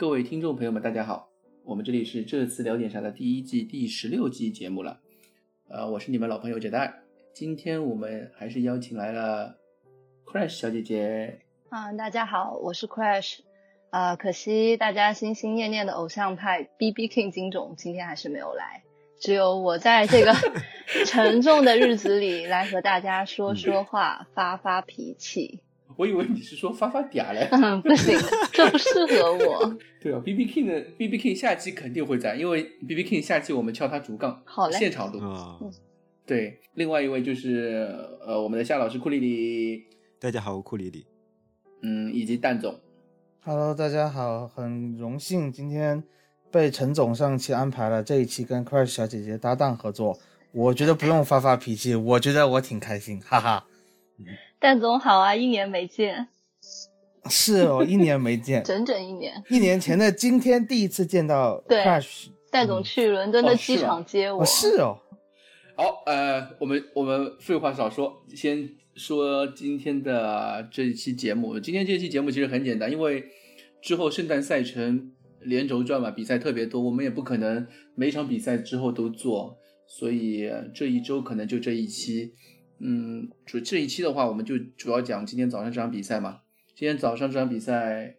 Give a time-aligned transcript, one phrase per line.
[0.00, 1.28] 各位听众朋友们，大家好，
[1.62, 4.98] 我们这里是这次聊点啥的第一季第十六期节目了。
[5.68, 7.02] 呃，我是你们老朋友杰代，
[7.34, 9.58] 今天我们还是邀请来了
[10.24, 11.40] Crash 小姐姐。
[11.68, 13.40] 啊，大家好，我是 Crash。
[13.90, 18.82] 啊，可惜大家心心念念的偶像派 B B King 金总今天还是没有来。
[19.20, 20.32] 只有我在这个
[21.04, 25.60] 沉重的日子里来和大家说说话、发发脾气。
[26.00, 27.46] 我以为你是说发发嗲嘞。
[27.52, 28.18] 嗯， 不行，
[28.52, 29.76] 这不适合我。
[30.00, 35.20] 对啊，B B King 的 B B King 下期肯定会在，因为 B B King 下期我们敲他竹杠，好嘞，现场录。
[36.24, 37.94] 对，另外一位就是
[38.26, 39.84] 呃我们的夏老师库里里。
[40.18, 41.04] 大家好，我库里里。
[41.82, 42.74] 嗯，以及蛋总。
[43.42, 46.02] Hello，大家好，很荣幸今天。
[46.50, 50.18] 被陈总上期安排了这一期跟 Crush 小姐姐搭档合作，
[50.50, 53.64] 我觉得不用发发脾气，我觉得我挺开心，哈哈。
[54.60, 56.28] 蛋总好啊，一年没见。
[57.30, 59.42] 是哦，一年没见， 整整一年。
[59.48, 62.26] 一年前的今天第一次见到 Crush。
[62.50, 64.44] 蛋总去伦敦的机场接我。
[64.44, 64.98] 是哦。
[65.76, 71.58] 好，呃，我们我们废话少说，先说今天的这一期节目。
[71.58, 73.24] 今天这期节目其实很简单，因为
[73.80, 75.12] 之后圣诞赛程。
[75.42, 82.34] 连轴转嘛，比赛特别多，我们也不可能每场比赛之后都做，所以这一周可能就这一期。
[82.80, 86.40] 嗯，主这一期的话，我们就主要讲今天早上这场比赛嘛。
[86.74, 88.16] 今天早上这场比赛，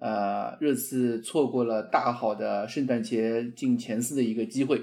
[0.00, 4.80] 呃，热刺错过了大好的圣诞节进前四的一个机会，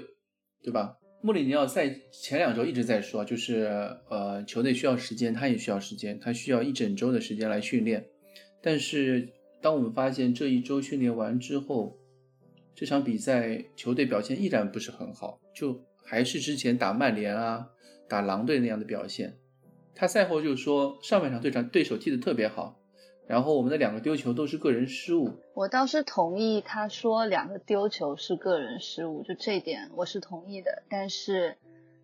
[0.62, 0.96] 对吧？
[1.20, 8.06] 穆里尼奥赛前两周一直在说，就是呃，球队需要时间，他也需要时间，他需要一整周的时间来训练，
[8.62, 9.28] 但是。
[9.62, 11.96] 当我们发现这一周训练完之后，
[12.74, 17.70] 这场比赛球队表现依然不是很好，就还是之前打曼联啊、
[18.08, 19.36] 打狼队那样的表现。
[19.94, 22.76] 他赛后就说，上半场对场对手踢得特别好，
[23.26, 25.30] 然后我们的两个丢球都是个人失误。
[25.54, 30.82] 我倒是同意他说两个丢球是个人失误，就这点我是同意的。
[30.88, 31.56] 但是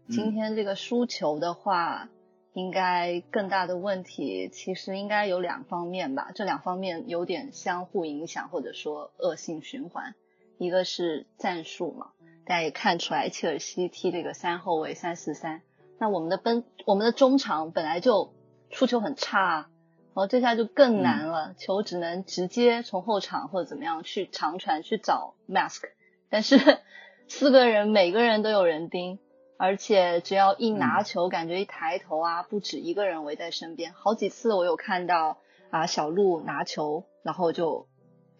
[0.09, 2.09] 今天这个输球的话。
[2.53, 10.16] 应该更大的问题其实应该有两方面吧，这两方面有点相互影响或者说恶性循环。
[10.59, 12.10] 一个是战术嘛，
[12.44, 15.62] 大家也看出来，切尔西踢这个三后卫三四三，
[16.00, 18.33] 那我们的奔我们的中场本来就
[18.71, 19.69] 出球很差，
[20.15, 25.83] 然后这下就更难了，球只能直接从后场或者怎么样去长传去找 Mask，
[26.31, 26.56] 但是
[27.28, 29.19] 四个人每个人都有人盯。
[29.62, 33.93] 而且只要一拿球，感觉一抬头啊，不止一个人围在身边。
[33.93, 35.37] 好几次我有看到
[35.69, 37.87] 啊，小鹿拿球，然后就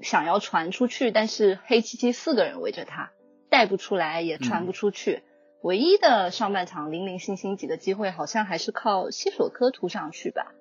[0.01, 3.11] 想要传出去，但是黑漆漆四个人围着他，
[3.51, 5.23] 带不出来也传不出去。
[5.63, 10.53] 唯一的上半场零零星星几个机会，好像还是靠西索科突上去吧。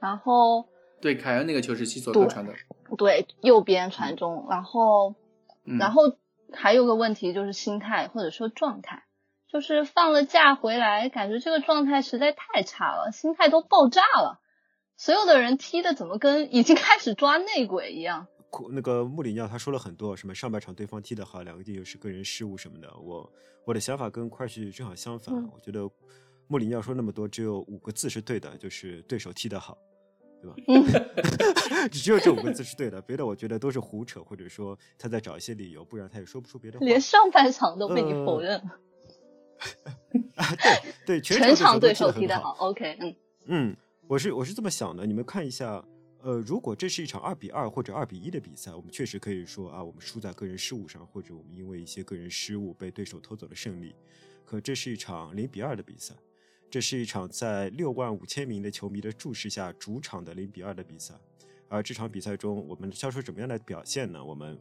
[0.00, 0.68] 然后
[1.00, 2.54] 对凯恩那个球是西索科传的，
[2.96, 4.46] 对右边传中。
[4.48, 5.14] 然后
[5.64, 6.16] 然后
[6.52, 9.04] 还有个问题就是心态或者说状态。
[9.50, 14.40] 就是放了假回来，感觉这个状态实在太差了，心态都爆炸了。
[14.98, 18.26] 所有的人踢的怎么跟已经开始抓内鬼一样？
[18.70, 22.92] 那个穆里尼奥他说了很多，什么上半场对方踢得好，两个进球是个人失误什么的。
[22.98, 23.32] 我
[23.64, 25.88] 我的想法跟快去正好相反，我觉得
[26.46, 29.76] 穆里尼奥说那么多，只有五个字是对的，就是对手踢得好，
[30.40, 30.56] 对吧？
[31.92, 36.86] 只有这五个字是对的，别的我觉得都是胡扯，或者说他在找一些理由，不然他也说不出别的话。
[36.86, 38.80] 连上半场都被你否认了。
[40.36, 40.46] 啊，
[41.04, 43.16] 对对，全场对手踢得好，OK，嗯
[43.46, 43.76] 嗯，
[44.06, 45.84] 我是我是这么想的，你们看一下，
[46.28, 53.94] 呃，如果这是一场二比二或者二比一的比赛，我们确实可以说啊，我们输在个人失误上，或者我们因为一些个人失误被对手偷走了胜利。
[54.44, 56.14] 可这是一场零比二的比赛，
[56.70, 61.14] 这是一场在六万五千名的球迷的注视下主场的零比二的比赛。
[61.66, 64.22] 而这场比赛中，我们交出怎么样的表现呢？
[64.22, 64.60] 我们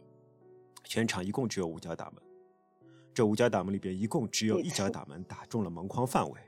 [0.86, 2.24] 全场一共只有五脚打门。
[3.14, 6.40] 这五脚打门里边，一共只有一脚打门打中了门框范围。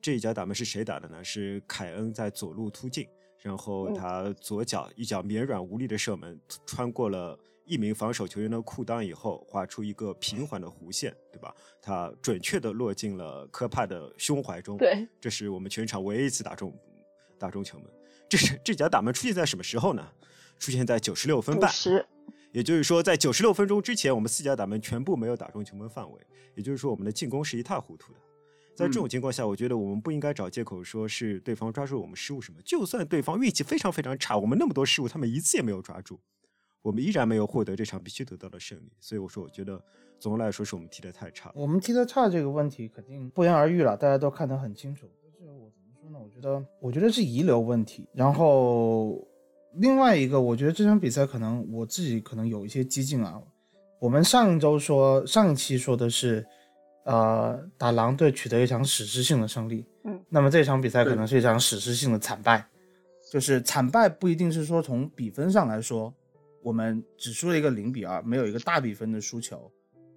[0.00, 1.22] 这一脚打门是谁打的呢？
[1.22, 3.06] 是凯恩在左路突进，
[3.42, 11.54] 然后他左脚一脚绵软无力的射门，穿过了一名防守球员的裤裆以后，画出一个平缓的弧线，对吧？
[11.80, 14.76] 他准确的落进了科帕的胸怀中。
[14.76, 16.76] 对，这是我们全场唯一一次打中
[17.38, 17.86] 打中球门。
[18.28, 20.08] 这是这脚打门出现在什么时候呢？
[20.58, 21.70] 出现在九十六分半。
[22.52, 26.20] 也就是说，在九十六分钟之前，我们四脚打门全部没有打中球门范围。
[26.54, 28.18] 也就是说，我们的进攻是一塌糊涂的。
[28.76, 32.60] 在这种情况下，我觉得我们不应该找借口说是对方抓住我们失误什么。
[32.62, 36.20] 就算对方运气非常非常差，我们那么多失误，他们一次也没有抓住，
[36.82, 38.92] 我们依然没有获得这场必须得到的胜利。
[39.00, 39.82] 所以我说，我觉得
[40.20, 41.50] 总的来说是我们踢得太差。
[41.54, 45.06] 我们踢得差这个问题肯定不言而喻了，大家都看得很清楚。
[45.22, 46.18] 就是我怎么说呢？
[46.18, 48.06] 我觉得，我觉得是遗留问题。
[48.12, 49.26] 然后
[49.76, 53.42] 另外一个，我觉得这场比赛可能我自己可能有一些激进啊。
[53.98, 56.46] 我们上一周说，上一期说的是，
[57.06, 59.84] 呃，打狼队取得一场史诗性的胜利。
[60.02, 62.66] 嗯，那么这场比赛可能是一场史诗性的惨败。
[63.30, 66.12] 就是惨败不一定是说从比分上来说，
[66.62, 69.70] 我们只输了一个零比二，没有一个大比分的输球。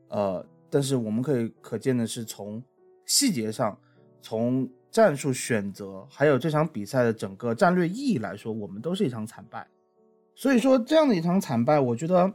[0.08, 2.62] 呃，但是我们可以可见的是，从
[3.06, 3.78] 细节上，
[4.20, 9.68] 从战术选择，还有这场比赛的整个战略意义来说，我们都是一场惨败。
[10.36, 12.32] 所以说，这样的一场惨败，我觉得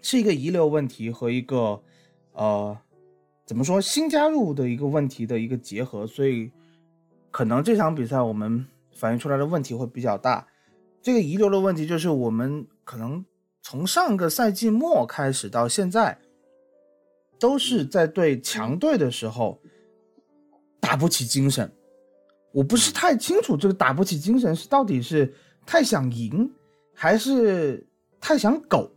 [0.00, 1.82] 是一个遗留问题和一个
[2.32, 2.78] 呃，
[3.44, 6.06] 怎么说新加入的一个问题的一个结合。
[6.06, 6.50] 所以，
[7.30, 10.46] 可能这场比赛我们反映出来的问题会比较大。
[11.02, 13.24] 这个遗留的问题就是，我们可能
[13.62, 16.18] 从上个赛季末开始到现在。
[17.36, 19.60] 都是在对强队的时候
[20.80, 21.70] 打不起精神，
[22.52, 25.34] 我不是太清楚这个打不起精神是到底是
[25.66, 26.50] 太想赢，
[26.94, 27.86] 还是
[28.20, 28.88] 太想苟。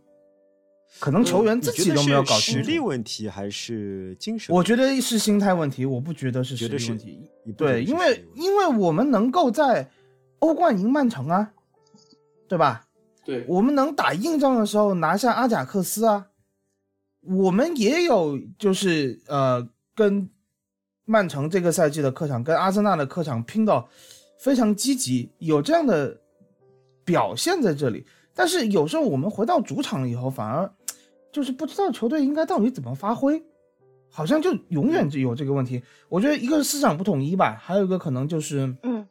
[0.98, 2.62] 可能球员自己都没有搞清楚。
[2.64, 4.54] 实力问题还是精神？
[4.54, 7.30] 我觉得是心态问题，我不觉得是实力问题。
[7.56, 9.88] 对，因为因为我们能够在
[10.40, 11.52] 欧冠赢曼城啊，
[12.48, 12.86] 对吧？
[13.24, 16.26] 对，我们能打硬仗的时候拿下阿贾克斯啊。
[17.22, 20.30] 我们也有，就是呃，跟
[21.04, 23.88] 曼城这个赛季的客场，跟阿森纳的客场拼到
[24.38, 26.18] 非常积极，有这样的
[27.04, 28.06] 表现在这里。
[28.34, 30.72] 但是有时候我们回到主场以后，反而
[31.32, 33.42] 就是不知道球队应该到底怎么发挥，
[34.10, 35.82] 好像就永远就有这个问题。
[36.08, 39.06] 我觉得一个是思想不统一吧，还有一个可能就是嗯，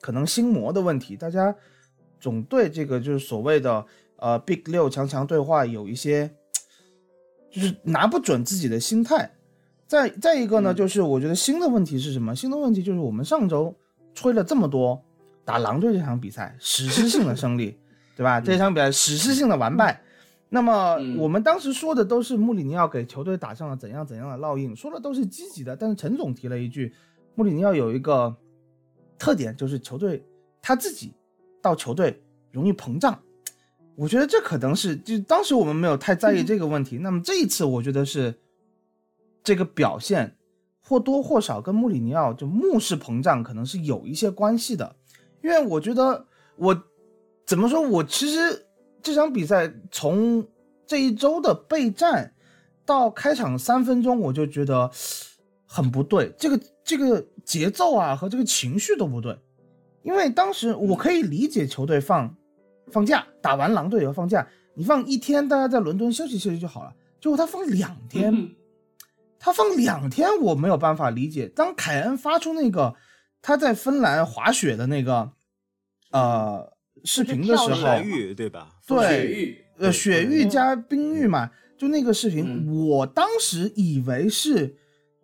[0.00, 1.54] 可能心魔的问题，大家
[2.20, 3.84] 总对这个就是所谓的
[4.16, 6.30] 呃 Big 六强强对话有一些。
[7.48, 9.30] 就是拿不准自己的心态，
[9.86, 12.36] 再再一个呢，就是我觉得新的问题是什么？
[12.36, 13.74] 新的问题就是我们上周
[14.12, 15.02] 吹了这么多
[15.42, 17.78] 打狼队这场比赛史诗性的胜利，
[18.14, 18.42] 对吧？
[18.42, 20.02] 这场比赛史诗性的完败，
[20.48, 25.76] 那么我们当时说的都是穆里尼奥给球队打上了怎样怎样的烙印，说的都是积极的。
[25.76, 26.94] 但是陈总提了一句，
[27.34, 28.34] 穆里尼奥有一个
[29.18, 30.24] 特点，就是球队
[30.62, 31.12] 他自己
[31.60, 32.22] 到球队
[32.52, 33.20] 容易膨胀。
[33.96, 36.98] 我觉得这可能是，就当时我们没有太在意这个问题。
[36.98, 38.34] 那么这一次，我觉得是
[39.42, 40.36] 这个表现
[40.82, 44.94] 或多或少跟穆里尼奥就目视膨胀可能是有一些关系的。
[45.42, 46.26] 因为我觉得
[46.56, 46.84] 我
[47.46, 48.65] 怎么说，我其实
[49.06, 50.44] 这场比赛从
[50.84, 52.34] 这一周的备战
[52.84, 54.90] 到开场三分钟，我就觉得
[55.64, 59.38] 很不对，这个这个节奏啊和这个情绪都不对。
[60.02, 62.36] 因为当时我可以理解球队放。
[62.92, 66.94] 放假打完狼队以后放假，你放一天，大家在伦敦休息休息就好了。
[67.20, 68.54] 结果他放两天，
[69.40, 71.48] 他放两天，我没有办法理解。
[71.48, 72.94] 当凯恩发出那个
[73.42, 75.32] 他在芬兰滑雪的那个
[76.12, 76.72] 呃
[77.04, 78.68] 视频的时候，雪域对吧？
[78.86, 84.76] 对，呃，雪域加冰域嘛，就那个视频，我当时以为是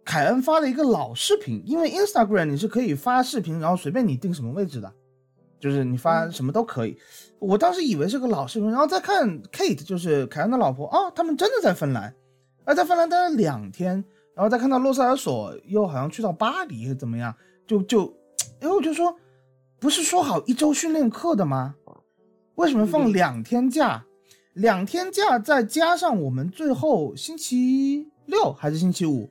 [0.04, 4.92] 凯恩发的一个老视频，因为 Instagram 你是可以发视频，然后随便你定什么位置的。
[5.60, 6.98] 就是你发什么都可以，
[7.38, 12.12] 我当时以为是个老视频，然后再看 Kate，就是凯恩的老婆，哦，他们真的在芬兰，
[12.64, 17.32] 而在芬兰待了两天，然后再看到洛塞尔索又好像去到巴黎怎么样，
[17.64, 18.12] 就就，
[18.58, 19.16] 哎，我就说，
[19.82, 21.74] 不是说好一周训练课的吗？
[22.54, 24.06] 为什么放两天假？
[24.52, 29.28] 两天假再加上我们最后星期六还是星期五，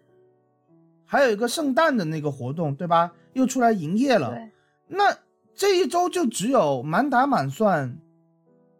[1.06, 3.14] 还有一个圣诞的那个活动，对吧？
[3.32, 4.38] 又出来营业了，
[4.88, 5.18] 那。
[5.54, 7.96] 这一周就只有满打满算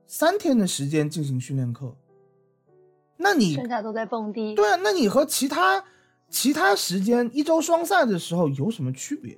[0.08, 1.96] 三天的时间进行训练课，
[3.18, 4.56] 那你剩下都在蹦迪。
[4.56, 5.84] 对啊，那你和其他
[6.30, 9.38] 其他时间一周双赛的时候有什么区别？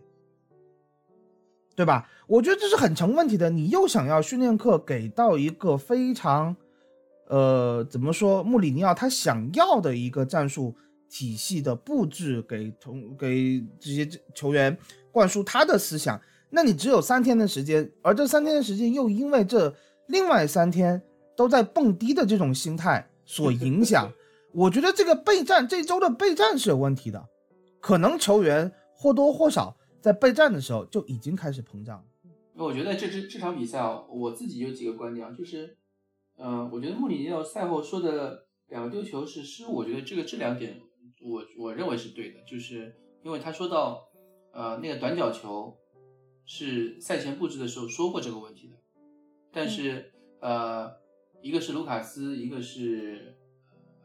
[1.75, 2.07] 对吧？
[2.27, 3.49] 我觉得这是很成问题的。
[3.49, 6.55] 你又想要训练课给到一个非常，
[7.27, 8.43] 呃，怎么说？
[8.43, 10.75] 穆里尼奥他想要的一个战术
[11.09, 14.77] 体系的布置，给同给这些球员
[15.11, 16.19] 灌输他的思想。
[16.49, 19.73] 那你只有三天的时间，而这三天的时间又因为这
[20.07, 21.01] 另外三天
[21.35, 24.11] 都在蹦迪的这种心态所 影响，
[24.53, 27.25] 我觉得这个备战这周的备战是有问题的，
[27.79, 32.05] 可能球员或多或少在备战的时候就已经开始膨胀。
[32.53, 35.77] 那我觉得这支这场比赛啊，我自己有几个观点啊，就是，
[36.37, 40.81] 嗯，我觉得穆里尼奥赛后说的两个丢球是失误，我觉得这个这两点
[41.21, 42.93] 我我认为是对的，就是
[43.23, 44.09] 因为他说到，
[44.51, 45.77] 呃，那个短角球。
[46.45, 48.75] 是赛前布置的时候说过这个问题的，
[49.53, 50.91] 但是呃，
[51.41, 53.33] 一个是卢卡斯，一个是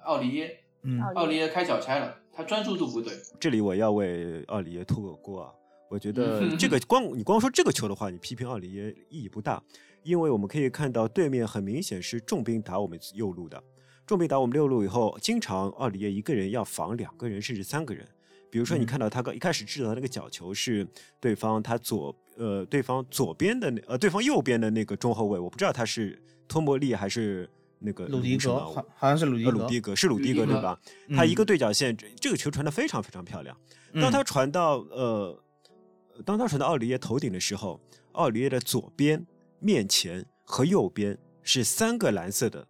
[0.04, 3.12] 奥利耶，嗯，奥利耶开脚拆了，他专注度不对。
[3.40, 5.54] 这里我要为奥利耶吐个锅啊！
[5.90, 9.62] 我觉得这个 光你光说这个球的话，你批评奥里耶意义不大，
[10.02, 13.62] 因为我们可以看到对面很明显是重兵打我们右路的，
[14.06, 18.06] 重兵打我们右路以后，经常奥里耶一个人要防两个人甚至三个人。
[18.50, 20.86] 比如说你看到他刚一开始制造那个角球是
[21.20, 26.18] 对方他左呃对方左边的那呃对方右边的那个中后卫，我不知道他是
[26.48, 27.46] 托莫利还是
[27.78, 30.80] 那个鲁迪格，好好像是鲁迪格，呃鲁迪格是鲁迪格鲁迪格对吧？
[31.14, 33.54] 他一个对角线，这这个球传的非常非常漂亮。
[34.00, 35.38] 当他传到呃，
[36.24, 37.80] 当他传到奥利耶头顶的时候，
[38.12, 39.26] 奥利耶的左边、
[39.60, 42.66] 面前和右边是三个蓝色的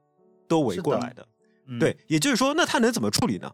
[0.47, 1.27] 都围过来的。
[1.67, 3.51] 嗯对，也就是说，那他能怎么处理呢？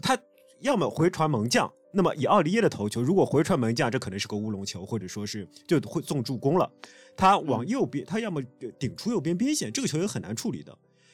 [0.00, 0.18] 他
[0.60, 6.70] 要么回传门将，那么以奥利耶的头球，如果回传门将，这可能是个乌龙球，或者说是就会送助攻了。
[7.16, 8.42] 他往右边，他要么
[8.78, 10.72] 顶出右边边线，这个球也很难处理的；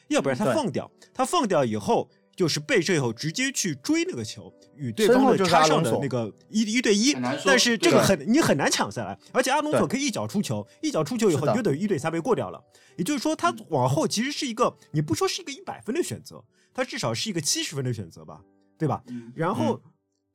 [0.08, 2.08] 要不然他放掉，他放掉以后。
[2.38, 7.12] 就是背射以后直接去追那个球，与对方的插上的那个一一对一
[7.44, 12.62] 但是这个很你很难抢下来，而且阿隆索可以一脚出球，一脚出球以后你就等于一对三被过掉了。
[12.96, 18.40] 也就是说，他往后其实是一个，你不说是一个一百分的选择，他至少是一个七十分的选择吧，
[18.78, 19.02] 对吧？
[19.08, 19.82] 嗯然后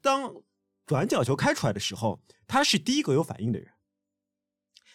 [0.02, 0.30] 当
[0.86, 3.70] 转角球开出来的时候，他是第一个有反应的人，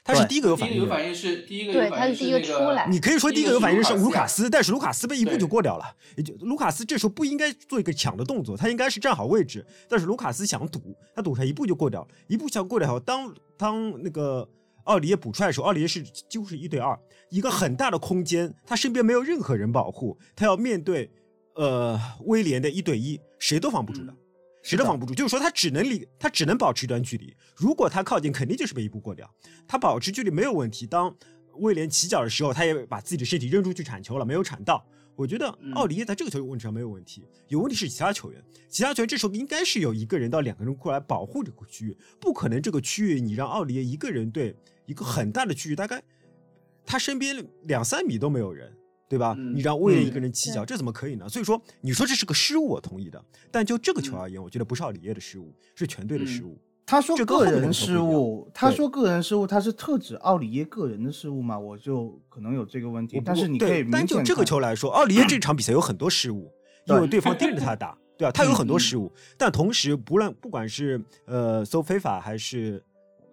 [0.08, 1.04] 他是第一个有第一个有反应的人。
[1.04, 5.84] 反应是第一个对他是第一个出来你可以说第一个有反应是卢卢卡卡斯，但是卢卡斯被一步就过掉了。
[6.16, 14.48] 也就卢卡斯这时候不应该做一个抢的动作，他应该是站好位置，但是卢卡斯想赌，他赌出来一步就过掉了，一步想过掉以后，当当那个
[14.84, 16.98] 奥里耶补出来的时候，奥里耶是几乎是一对二，
[17.28, 21.10] 一个很大的空间，他身边没有任何人保护，他要面对
[21.54, 24.12] 呃威廉的一对一，谁都防不住的。
[24.12, 24.16] 嗯
[24.62, 27.34] 谁都防不住，就是说他只能离，他只能保持一段距离。
[27.56, 29.28] 如果他靠近，肯定就是被一步过掉。
[29.66, 30.86] 他保持距离没有问题。
[30.86, 31.14] 当
[31.54, 34.84] 威廉起脚的时候，他也把自己的身体扔出去铲球了，没有铲到。
[35.16, 38.40] 我觉得嗯奥里耶在这个球问题上没有问题，有问题是其他球员。
[38.68, 44.54] 其他球员这时候应该是有一个人到两个人过来保护这个区域，不可能这个区域你让奥里耶一个人对
[44.86, 46.00] 一个很大的区域，大概
[46.86, 48.72] 他身边两三米都没有人。
[49.08, 49.34] 对吧？
[49.38, 51.28] 嗯你让威廉嗯一个人起脚，这怎么可以呢？
[51.28, 53.22] 所以说，你说这是个失误，我同意的。
[53.50, 56.58] 但就这个球嗯而言，我觉得不是奥里耶的失误，是全队的失误。
[56.84, 61.58] 他说个人失误，他说个人失误，他是特指奥里耶个人的失误吗？
[61.58, 66.50] 我就可能有这个问题，但是你可以对，单就这个球来说，奥里耶这场比赛有很多失误，
[66.86, 72.82] 因为对方盯着他打，对吧、 他有很多失误，但同时不论不管是呃搜非法还是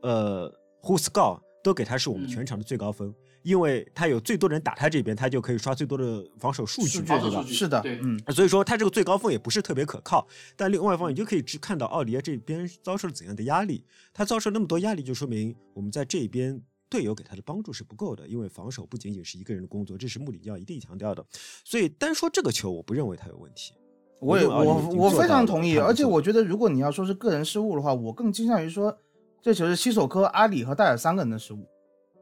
[0.01, 0.51] 呃
[0.81, 3.13] ，who score，，都给他是我们嗯全场的最高分，
[3.45, 7.05] 因为他有最多人打他这边，他就可以刷最多的防守数据，
[7.53, 16.59] 是的对，嗯，所以说他这个最高峰也不是特别可靠，但另外一方面你就可以只看到奥里耶这边遭受了怎样的压力，他遭受那么多压力，就说明我们在这边
[16.89, 21.23] 队友给他的帮助是不够的，因为防守不仅仅是一个人的工作，这是穆里尼奥一定强调的。
[21.63, 23.73] 所以单说这个球，我不认为他有问题。
[24.19, 28.97] 我也我我非常同意，而且我觉得如果你要说是个人失误的话，我更倾向于说
[29.39, 31.67] 这球是西索科、阿里和戴尔三个人的失误，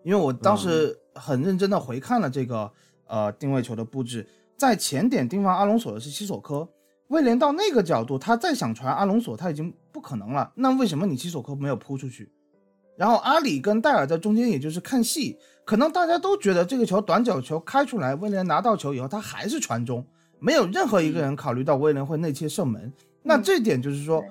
[0.04, 2.72] 因为我当时很认真的回看了这个
[3.08, 6.68] 呃定位球的布置，在前点盯防阿隆索的是西索科，
[7.08, 12.32] 威廉到那个角度，他再想传阿隆索他已经不可能了，那为什么你西索科没有扑出去？
[12.96, 20.06] 然后阿里跟戴尔在中间，也就是看戏，可能大家都觉得这个球短角球开出来，威廉拿到球以后，他还是传中，
[20.40, 22.94] 没有任何一个人考虑到威廉会内切射门。
[23.24, 24.30] 那这点就是说对，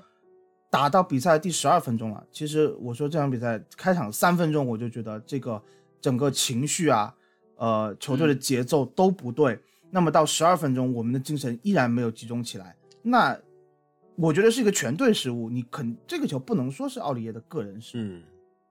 [0.73, 2.27] 打到比赛第十二分钟了。
[2.33, 5.63] 其实我说这场比赛开场三分钟，我就觉得这个
[6.01, 7.15] 整个情绪啊，
[7.57, 9.61] 呃，球队的节奏都不对。
[9.91, 12.75] 那么到十二分钟，我们的精神依然没有集中起来。
[13.03, 13.39] 那
[14.17, 15.51] 我觉得是一个全队失误。
[15.51, 18.01] 你肯这个球不能说是奥里耶的个人失误。
[18.01, 18.23] 嗯，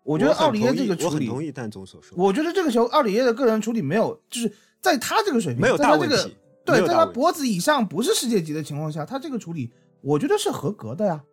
[0.02, 11.24] 我觉得奥里耶这个处理，我很同意蛋总所说，我觉得这个球奥里耶的个人处理没有，就是在他这个水平，没有在他这个大问题，没对，在他脖子以上不是世界级的情况下，他这个处理我觉得是合格的呀。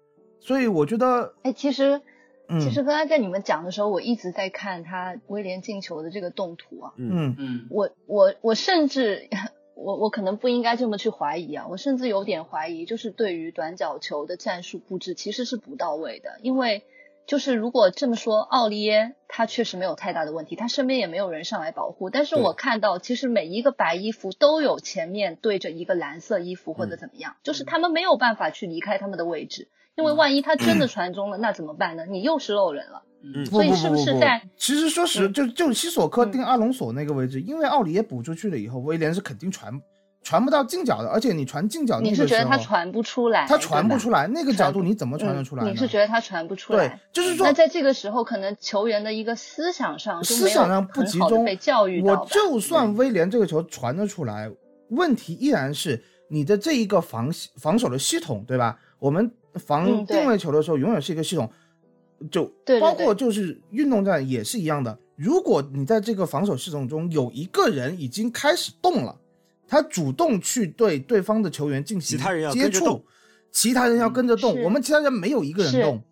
[0.40, 2.00] 所以我觉得，哎，其实
[2.48, 6.92] 嗯，其实刚才在你们讲的时候，我一直在看他威廉进球的这个动图啊。
[6.96, 7.36] 嗯嗯。
[7.38, 7.66] 嗯。
[7.70, 9.28] 我我我甚至
[9.74, 16.82] 我我可能不应该这么去怀疑啊，我甚至有点怀疑，就是对于短角球的战术布置其实是不到位的，因为
[17.26, 29.68] 就是如果这么说，奥利耶他确实没有太大的问题，他身边也没有人上来保护，但是我看到其实每一个白衣服都有前面对着一个蓝色衣服或者嗯怎么样，就是他们没有办法去离开他们的位置，
[29.98, 32.04] 因为万一他真的传中了，那怎么办呢？
[32.08, 33.02] 你又是漏人了。
[33.20, 39.72] 嗯所以是不不不不是在其实说实，嗯就就西索科嗯定阿隆索那个位置，因为奥里耶补出去了以后，威廉是肯定传
[40.22, 43.44] 传不到近角的，而且你传近角那你个时候，是觉得他传不出来？
[43.48, 45.64] 他传不出来，那个角度你怎么传得出来？
[45.64, 45.72] 嗯？
[45.72, 52.12] 你是觉得他传不出来对？，就是说那在这个时候，可能球员的一个思想上思想上不集中，被教育到。
[52.12, 54.48] 我就算威廉这个球传得出来，
[54.90, 56.00] 问题依然是
[56.30, 57.28] 你的这一个防
[57.60, 58.78] 防守的系统，对吧？
[59.00, 61.50] 我们防定位球的时候，永远是一个系统。
[62.32, 64.98] 就包括就是运动战也是一样的。
[65.14, 69.16] 如果你在这个防守系统中有一个人已经开始动了，
[69.68, 73.04] 他主动去对对方的球员进行其他人要接触跟着动，
[73.52, 76.02] 其他人要跟着动，是我们其他人没有一个人动，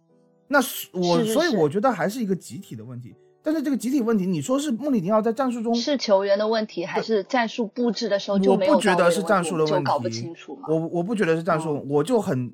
[0.46, 3.12] 那是我是是是所以我觉得还是一个集体的问题。
[3.42, 10.68] 但是这个集体问题，你说是穆里尼奥在战术中是球员的问题，还是战术布置的时候就我没有不觉得是到位的战术的问题，就搞不清楚嘛？
[10.68, 12.52] 我我不觉得是战术，哦我就很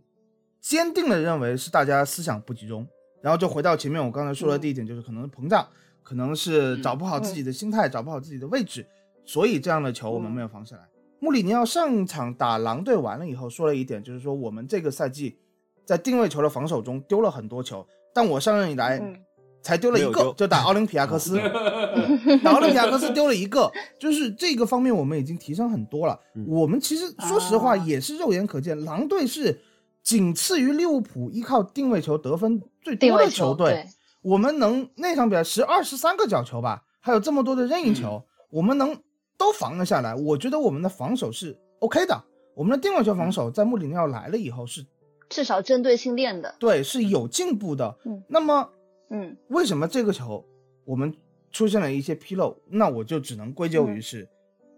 [0.62, 2.86] 坚定的认为是大家思想不集中。
[3.20, 5.64] 然后就回到前面我刚才说的第一点，就是可能是膨胀，
[6.02, 8.84] 可能是找不好自己的心态，找不好自己的位置，
[9.24, 10.82] 所以这样的球我们没有防下来。
[11.20, 15.36] 穆里尼奥上场打狼队完了以后说了一点，就是说我们这个赛季
[15.84, 19.16] 在定位球的防守中丢了很多球，但我上任以来嗯
[19.62, 21.38] 才丢了一个就打奥林匹亚克斯。
[22.42, 26.18] 打奥林匹亚克斯丢了一个，就是这个方面我们已经提升很多了。
[26.34, 29.56] 嗯我们其实说实话啊也是肉眼可见，狼队是
[30.02, 33.72] 仅次于利物浦依靠定位球得分最多的球队。
[33.72, 33.86] 对，
[34.22, 39.00] 我们能那场比赛十二十三个角球吧，还有这么多的任意球，我们能
[39.38, 40.14] 都防了下来。
[40.14, 44.84] 我觉得我们的防守是 OK 的，我们的定位球防守在穆里尼奥来了以后是
[45.28, 46.54] 至少针对性练的。
[46.58, 47.96] 对是有进步的。
[48.04, 48.68] 嗯那么
[49.10, 50.44] 嗯，为什么这个球
[50.84, 51.14] 我们
[51.50, 52.56] 出现了一些纰漏？
[52.66, 54.28] 那我就只能归咎于是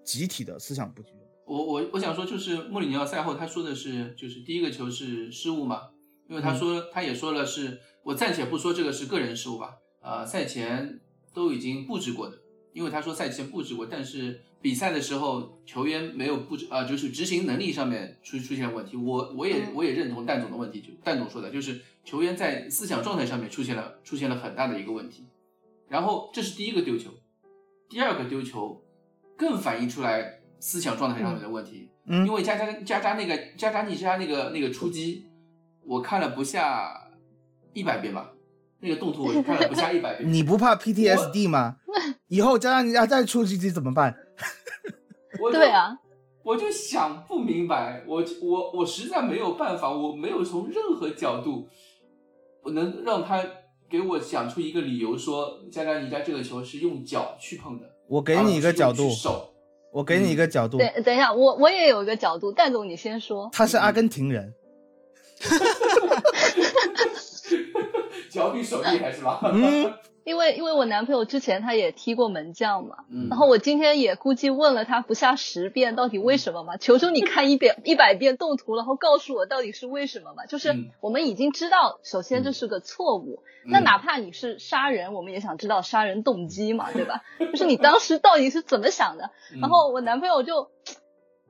[0.05, 1.14] 集体的思想不集中。
[1.47, 5.91] 我我我想说，就是穆里尼奥赛后他说的是，就是第一个球是失误嘛，
[6.29, 11.01] 因为他说、他也说了是，我暂且不说这个是个人失误吧，呃，赛前
[11.35, 12.39] 都已经布置过的，
[12.73, 18.97] 因为他说赛前布置过，但是比赛的时候球员没有布置啊、就是执行能力上面出出现了问题。
[18.97, 25.27] 我我也我也认同蛋总的问题，就蛋总说的，就是球员在思想状态上面出现了出现了很大的一个问题。
[25.89, 27.11] 然后这是第一个丢球，
[27.91, 28.83] 第二个丢球
[29.37, 31.91] 更反映出来思想状态上面的问题。
[32.07, 35.27] 嗯因为加加加扎那个加扎尼加那个那个出击，
[35.87, 37.11] 我看了不下
[37.75, 38.33] 一百遍吧，
[38.81, 40.25] 那个动图我是看了不下一百遍。
[40.33, 41.77] 你不怕 PTSD 吗？
[42.29, 44.15] 以后加上人家再出击击怎么办？
[45.41, 45.99] 我对，啊，
[46.43, 51.69] 我就想不明白，我我我实在没有办法，我没有从任何角度，
[52.63, 53.43] 我能让他
[53.89, 59.54] 给我想出一个理由说加扎尼加这个球是用脚去碰的，我给你一个角度手。
[59.95, 63.49] 我给你一个角度，对，等一下，我我也有一个角度，戴总你先说。
[63.53, 64.53] 他是阿根廷人，
[68.29, 69.39] 脚比手厉害是吧？
[69.55, 69.95] 嗯，
[70.25, 76.77] 因为因为我男朋友之前他也踢过门将嘛，嗯然后我今天也估计问了他不下十遍，到底为什么嘛？
[76.79, 80.47] 求求你看一遍一百遍动图，然后告诉我到底是为什么嘛？
[80.47, 87.23] 就是嗯我们已经知道，首先这是个错误，那嗯哪怕你是杀人，我们也想知道杀人动机嘛，对吧？
[87.39, 89.31] 就是你当时到底是怎么想的？
[89.53, 90.71] 嗯然后我男朋友就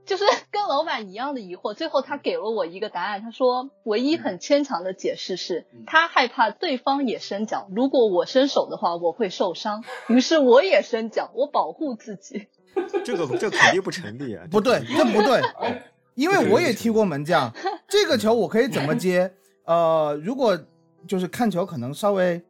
[0.07, 12.49] 就是 跟老板一样的疑惑，最后他给了我一个答案，他说唯一很牵强的解释是嗯他害怕对方也伸脚，如果我伸手的话我会受伤，于是我也伸脚，我保护自己。
[13.05, 14.45] 这个这肯定不成立啊！
[14.51, 17.53] 不对，这不对，哎因为我也踢过门将，
[17.89, 19.33] 这个球我可以怎么接？
[19.65, 20.59] 呃，如果
[21.07, 22.43] 就是看球可能稍微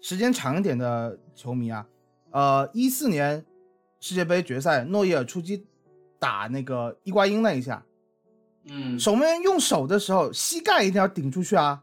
[0.00, 1.86] 时间长一点的球迷啊，
[2.30, 3.44] 呃，一四年
[4.00, 5.66] 世界杯决赛诺伊尔出击
[6.22, 7.84] 打那个伊瓜因那一下，
[8.68, 11.82] 嗯，守门员用手的时候，膝盖一定要顶出去啊！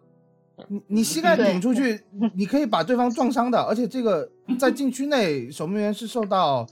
[0.70, 2.02] 你你膝盖顶出去，
[2.34, 6.66] 你可以把对方撞伤的，而且这个 在禁区内，守门员是受到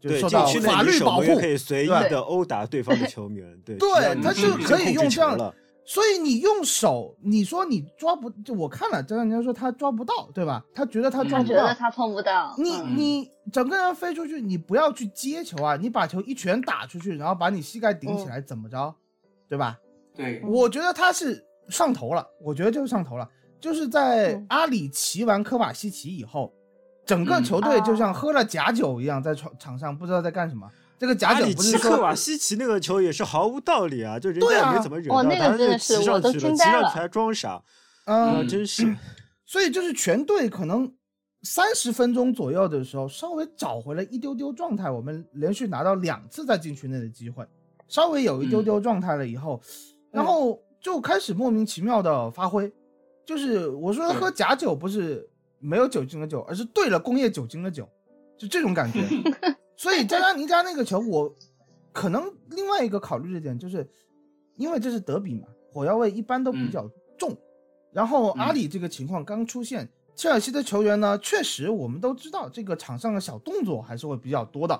[0.00, 1.20] 就对，受到禁区内法律保护。
[1.20, 5.36] 你守门员，可以随意的殴打对方的球员，对，对他就可以用这样
[5.90, 10.64] 所以你用手，你说你抓不，就我看了，这人家说他抓不到，对吧？
[10.72, 12.96] 他觉得他抓不到，觉得他碰不到，你嗯。
[12.96, 18.94] 你整个人飞出去，你不要去接球啊，你把球一拳打出去，然后把你膝盖顶起来，怎么着，
[19.48, 19.76] 对吧？
[20.14, 24.46] 对，我觉得他是上头了，我觉得就是上头了，就是在嗯。
[24.48, 26.52] 阿里骑完科瓦西奇以后，
[27.04, 27.42] 整个嗯。
[27.42, 27.96] 球队就啊。
[27.96, 30.70] 像喝了假酒一样，在场场上不知道在干什么。
[31.00, 37.52] 这个假酒不是说奇克瓦西奇那个球也是毫无道理啊，就人家也没怎么惹到哦那个他，就骑上去了，骑上去还装傻，
[38.04, 38.94] 啊，嗯，真是。
[39.46, 40.92] 所以就是全队可能
[41.42, 44.90] 三十分钟左右的时候，稍微找回了一丢丢状态。
[44.90, 47.46] 我们连续拿到两次在禁区内的机会，
[47.88, 49.58] 稍微有一丢丢状态了以后，
[50.12, 52.70] 然后就开始莫名其妙的发挥。
[53.24, 55.26] 就是我说喝假酒不是
[55.58, 57.88] 没有酒精的酒，而是兑了工业酒精的酒，
[58.36, 59.00] 就这种感觉。
[59.80, 61.34] 所以加拉尼加那个球，我
[61.90, 63.88] 可能另外一个考虑的点就是，
[64.56, 67.34] 因为这是德比嘛，火药味一般都比较重。
[67.90, 74.78] 然后阿里这个情况刚出现，切尔西的球员呢，确实我们都知道这个场上的小动作还是会比较多的，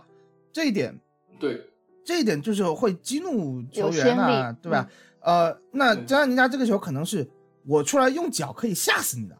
[0.52, 0.94] 这一点
[1.38, 1.66] 对，
[2.04, 4.86] 这一点就是会激怒球员先啊，对吧？
[5.20, 6.04] 呃，那对。
[6.04, 7.26] 加拉尼加这个球可能是
[7.66, 9.38] 我出来用脚可以吓死你的，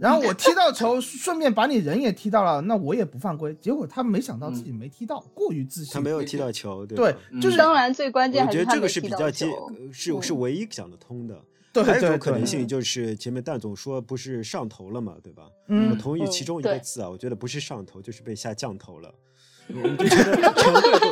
[0.00, 3.54] 然后我踢到球，顺便把你人也踢到了，那我也不犯规。
[3.60, 5.92] 结果他没想到自己没踢到，过于自信。
[5.92, 9.46] 他没有踢到球，对对吧，就是当然最关键我还是他没觉得这个是比较接
[9.92, 11.38] 是是嗯唯一想得通的。
[11.72, 15.42] 对还有一种可能性就是前面蛋总说不是上头了嘛，对吧？
[15.68, 19.14] 嗯我同意其嗯中一个字啊，我觉得不是上头，就是被下降头了。
[19.68, 21.10] 我们就觉得全队都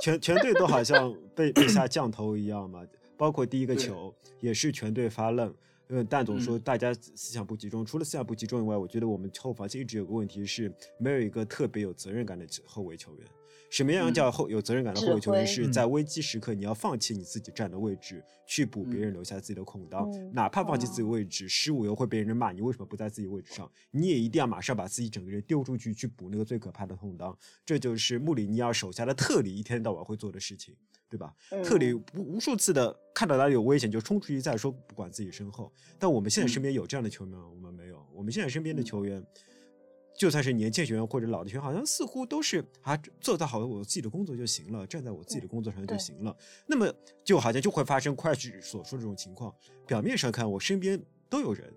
[0.00, 2.80] 全全队都好像被被下降头一样嘛，
[3.18, 5.52] 包括第一个球也是全队发愣。
[5.88, 13.26] 因为蛋总说嗯大家思想不集中，除了思想不集中以外，我觉得我们后防线一直有个问题是没有一个特别有责任感的后卫球员。
[13.70, 15.46] 什么样嗯叫后有责任感的后卫球员？
[15.46, 23.70] 是在危机时刻你要放弃你自己站的位置，去补别嗯人留下自己的空当，嗯哪怕放弃自己位置，失误又会被人骂，你为什么不在自己位置上？
[23.90, 27.36] 你也一定要马上把自己整个人丢出去，去补那个最可怕的空档。
[27.64, 30.74] 这就是穆里尼奥手下的特里一天到晚会做的事情，
[31.08, 31.34] 对吧？
[31.64, 35.72] 特里嗯无无数次的看到哪里有危险就冲出去，再说不管自己身后。
[35.98, 37.48] 但我们现在身边有这样的球员吗？
[37.48, 38.06] 我们没有。
[38.14, 39.22] 我们现在身边的球员，
[40.18, 46.36] 就算是年轻学员或者老的学员，好像似乎都是啊，做到好我自己的工作就行了，站在我自己的工作上就行了。
[46.66, 46.92] 那么
[47.24, 49.54] 就好像就会发生快去所说的这种情况。
[49.86, 51.72] 表面上看，我身边都有人，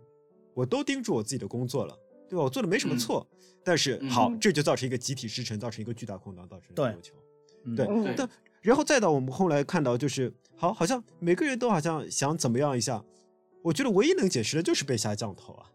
[0.53, 1.97] 我都盯住我自己的工作了，
[2.29, 2.43] 对吧？
[2.43, 3.27] 我做的没什么嗯错，
[3.63, 6.73] 但是好，嗯这就造成一个集体失城，造成一个巨大空档，造成
[7.75, 8.29] 对对但
[8.61, 13.03] 然后再到我们后来看到，就是好，好像每个人都好像想怎么样一下。
[13.61, 15.69] 我觉得唯一能解释的就是被下降头啊，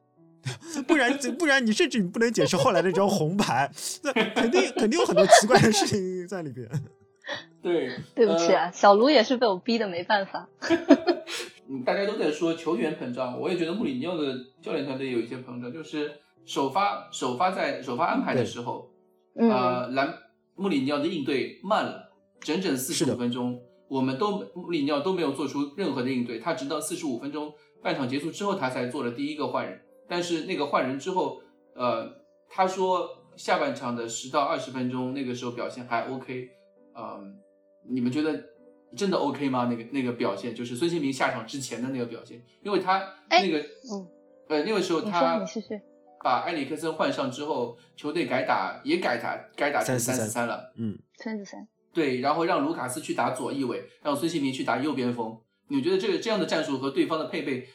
[0.87, 3.71] 不然不然你甚至你不能解释后来那张红牌，
[4.03, 6.69] 那肯定肯定有很多奇怪的事情在里边。
[7.63, 10.47] 对，对不起呃啊，小卢也是被我逼的没办法。
[11.67, 16.13] 嗯，大家都在说球员膨胀，我也觉得穆里尼奥的教练团队有一些膨胀，就是
[16.45, 18.91] 首发首发在首发安排的时候，
[19.37, 20.15] 嗯，呃，兰
[20.57, 29.81] 穆里尼奥的应对慢了整整四十五分钟，我们都穆里尼奥都没有做出任何的应对，他直到四十五分钟半场结束之后，他才做了第一个换人。
[30.09, 31.41] 但是那个换人之后，
[31.75, 32.11] 呃，
[32.49, 36.51] 他说下半场的十到二十分钟那个时候表现还 OK，
[36.95, 37.37] 嗯、
[37.89, 38.45] 你们觉得
[38.97, 39.67] 真的 OK 吗？
[39.71, 44.09] 那个那个表现就是孙兴民下场之前的那个表现，因为他哎那个，嗯
[44.49, 45.45] 呃，那个时候他
[46.23, 50.73] 把埃里克森换上之后，球队改打也改打改打成三3-4-3四三了。
[50.77, 55.39] 嗯，三四三，对，然后让卢卡斯去打左翼卫，让孙兴民去打右边锋。
[55.69, 57.69] 你觉得这个这样的战术和对方的配备，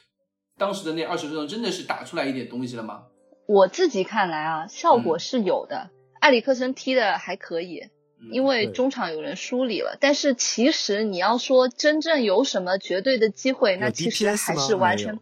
[0.59, 3.05] 当时的那二十分钟真的是打出来一点东西了吗？
[3.47, 5.89] 我自己看来啊，效果嗯是有的。
[6.19, 9.97] 埃里克森踢的还可以，嗯因为中场有人梳理了。
[9.99, 15.17] 但是其实你要说真正有什么绝对的机会，那其实还是完全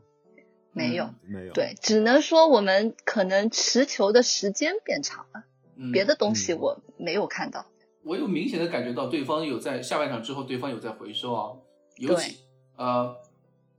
[0.73, 1.03] 没有没有。
[1.05, 1.53] 嗯没有。
[1.53, 5.43] 对，只能说我们可能持球的时间变长了，
[5.77, 7.67] 嗯别的东西嗯我没有看到。
[8.03, 11.51] 我有明显的感觉到对方有在下半场之后，对方有在回收啊，
[11.97, 12.37] 尤其
[12.75, 13.15] 呃，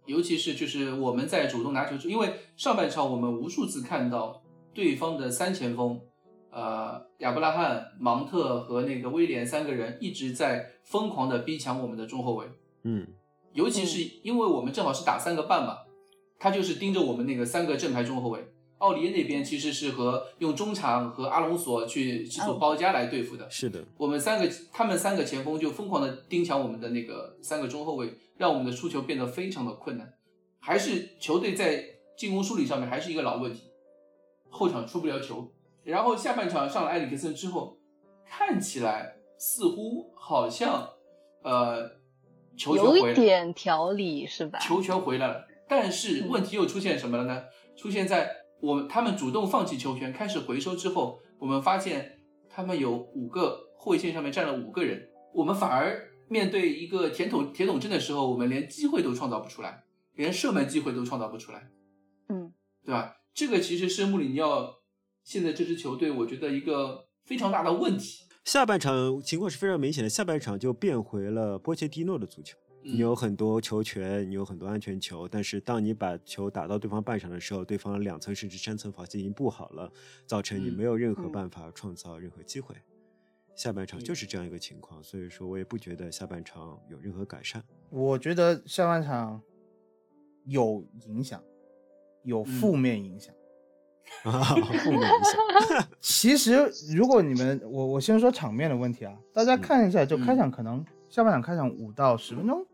[0.09, 4.43] 尤其是就是我们在主动拿球之，因为上半场我们无数次看到
[4.73, 6.01] 对方的三前锋，
[6.51, 12.47] 呃，亚伯拉罕、芒特和那个威廉三个人一直在疯狂的逼抢我们的中后卫，
[12.85, 13.07] 嗯，
[13.53, 15.77] 尤其是因为我们正好是打三个半嘛，
[16.39, 18.45] 他就是盯着我们那个三个正牌中后卫。
[18.79, 30.15] 奥利耶那边其实是和用中场和阿隆索去去做包夹来对付的，是的，我们三个，他们三个前锋就疯狂的盯抢我们的那个三个中后卫，让我们的出球变得非常的困难。
[30.59, 31.85] 还是球队在
[32.17, 33.71] 进攻梳理上面还是一个老问题，
[34.49, 35.53] 后场出不了球。
[35.85, 37.79] 然后下半场上了埃里克森之后，
[38.27, 40.91] 看起来似乎好像
[41.43, 41.89] 呃
[42.57, 44.59] 球权有回来，一点调理是吧？
[44.59, 47.45] 球权回来了，但是问题又出现什么了呢？
[47.77, 52.19] 出现在我们他们主动放弃球权，开始回收之后，我们发现
[52.51, 61.71] 他们有五个后卫线上面站了五个人，我们反而面对一个铁桶铁桶阵的时候，我们连机会都创造不出来，连射门机会都创造不出来，
[62.29, 62.53] 嗯，
[62.85, 63.17] 对吧？
[63.35, 64.81] 这个其实是穆里尼奥
[65.25, 68.25] 现在这支球队，我觉得一个非常大的问题。
[68.45, 72.57] 下半场情况是非常明显的，下半场就变回了波切蒂诺的足球。
[72.85, 79.93] 嗯你有很多球权，你有很多安全球，但是当你把球打到对方半场的时候，对方两层甚至三层防线已经布好了，
[80.27, 82.75] 造成你嗯没有任何嗯办法创造任何机会。
[83.59, 87.61] 下半场就是这样一个情况，所以说我也不觉得下半场有任何改善。
[87.91, 89.43] 我觉得下半场
[90.45, 91.43] 有影响，
[92.23, 93.35] 有负面影响。
[94.23, 95.89] 啊，负面影响。
[95.99, 102.65] 其实，如果你们我我先说场面的问题啊，大家看一下，就开场可能下半场开场五到十分钟，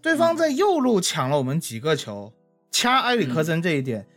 [0.00, 2.32] 对方在右路抢了我们几个球，
[2.70, 4.08] 掐埃里克森这一点，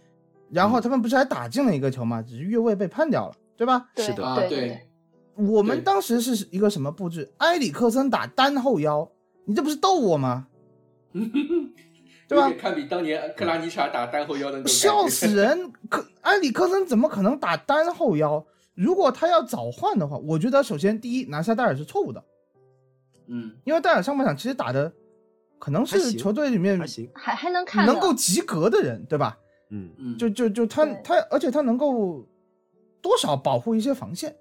[0.50, 2.22] 然后他们不是还打进了一个球吗？
[2.22, 3.89] 只是越位被判掉了，对吧？
[3.93, 4.88] 对是的啊，对对，
[5.36, 7.32] 我们当时是一个什么布置？
[7.38, 9.10] 埃里克森打单后腰，
[9.46, 10.48] 你这不是逗我吗？
[12.28, 15.72] 对吧堪比当年克拉尼查打单后腰的那种笑死人！
[15.89, 18.43] 可埃里克森怎么可能打单后腰？
[18.74, 22.24] 如果他要早换的话，我觉得首先第一拿下戴尔是错误的，
[23.28, 24.91] 嗯，因为戴尔上半场其实打的
[25.60, 29.38] 可能是球队里面还行，还还能看的能够及格的人，对吧？
[29.69, 32.26] 嗯，嗯，就就就他他，而且他能够
[33.02, 34.36] 多少保护一些防线。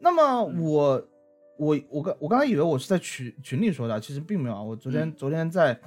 [0.00, 0.60] 那么嗯。
[0.62, 1.08] 我
[1.56, 4.62] 我我刚我刚才以为我是在群群里说的，其实并没有啊。
[4.62, 5.14] 我昨天、嗯。
[5.16, 5.78] 昨天在，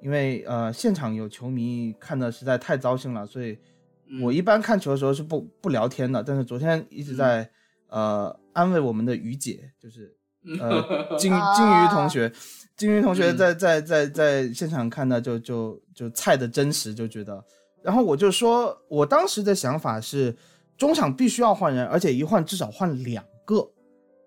[0.00, 3.58] 因为呃现场有球迷看的实在太糟心了，所以
[4.06, 4.22] 嗯。
[4.22, 6.22] 我一般看球的时候是不不聊天的。
[6.22, 7.50] 但是昨天一直在、
[7.88, 10.14] 呃安慰我们的于姐，就是
[10.60, 10.82] 呃
[11.16, 12.30] 金金鱼同学，
[12.76, 13.36] 金鱼同学嗯。
[13.38, 17.42] 在在在在现场看的就就就菜的真实就觉得，
[17.82, 20.36] 然后我就说我当时的想法是
[20.76, 23.70] 中场必须要换人，而且一换至少换两个，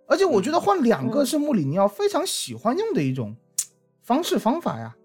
[0.07, 1.25] 而且我觉得换两个嗯。
[1.25, 3.35] 是穆里尼奥非常喜欢用的一种
[4.01, 4.95] 方式方法呀。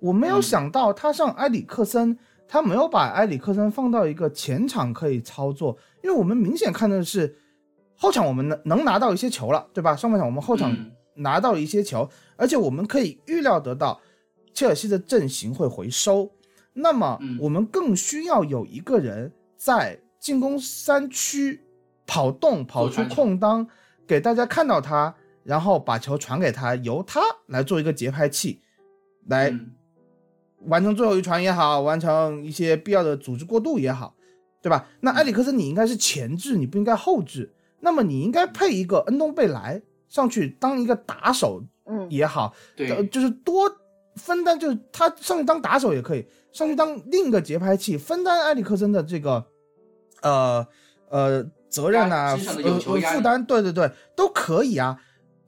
[0.00, 0.42] 我没有嗯。
[0.42, 7.36] 想到他上埃里克森，他没有把埃里克森放到一个前场可以操作，因为我们明显看的是
[7.96, 9.94] 后场我们能能拿到一些球了，对吧？
[9.94, 10.90] 上半场我们后场嗯。
[11.14, 14.00] 拿到一些球，而且我们可以预料得到
[14.54, 16.30] 切尔西的阵型会回收，
[16.72, 17.38] 那么嗯。
[17.40, 21.60] 我们更需要有一个人在进攻三区
[22.06, 23.66] 跑动，跑出空当，
[24.06, 28.60] 给大家看到他，然后把球传给他，由他来做一个节拍器，
[29.26, 29.72] 来嗯。
[30.66, 34.14] 完成最后一传也好，完成一些必要的组织过渡也好，
[34.62, 34.86] 对吧？
[35.00, 37.52] 那埃里克森你应该是前置，你不应该后置。
[37.80, 43.68] 那么你应该配一个恩东贝莱上去当一个打手嗯，也好，呃对，就是多
[44.14, 49.44] 分担，就是他上去当打手也可以，上去当另一个节拍器，分担埃里克森的这个
[50.20, 50.64] 呃
[51.08, 54.96] 呃责任啊，压身上的有呃球压力负担，对对对，都可以啊。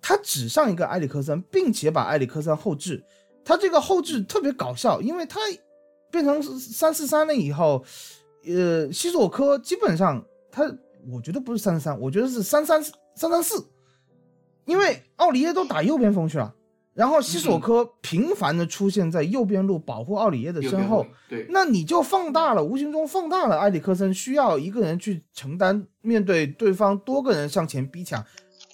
[0.01, 3.03] 他只上一个埃里克森，并且把埃里克森后置，
[3.45, 5.41] 他这个后置特别搞笑，因为他
[6.11, 7.83] 变成三四三了以后，
[8.47, 10.65] 呃，西索科基本上他
[11.11, 13.67] 我觉得不是三三三，我觉得是三三三三四，
[14.67, 16.55] 因为奥里耶都打右边锋去了，
[16.95, 28.25] 然后西索科频繁的出现在右边路保护奥里耶的身后对，那你就放大了，无形中放大了埃里克森需要一个人去承担面对对方多个人向前逼抢。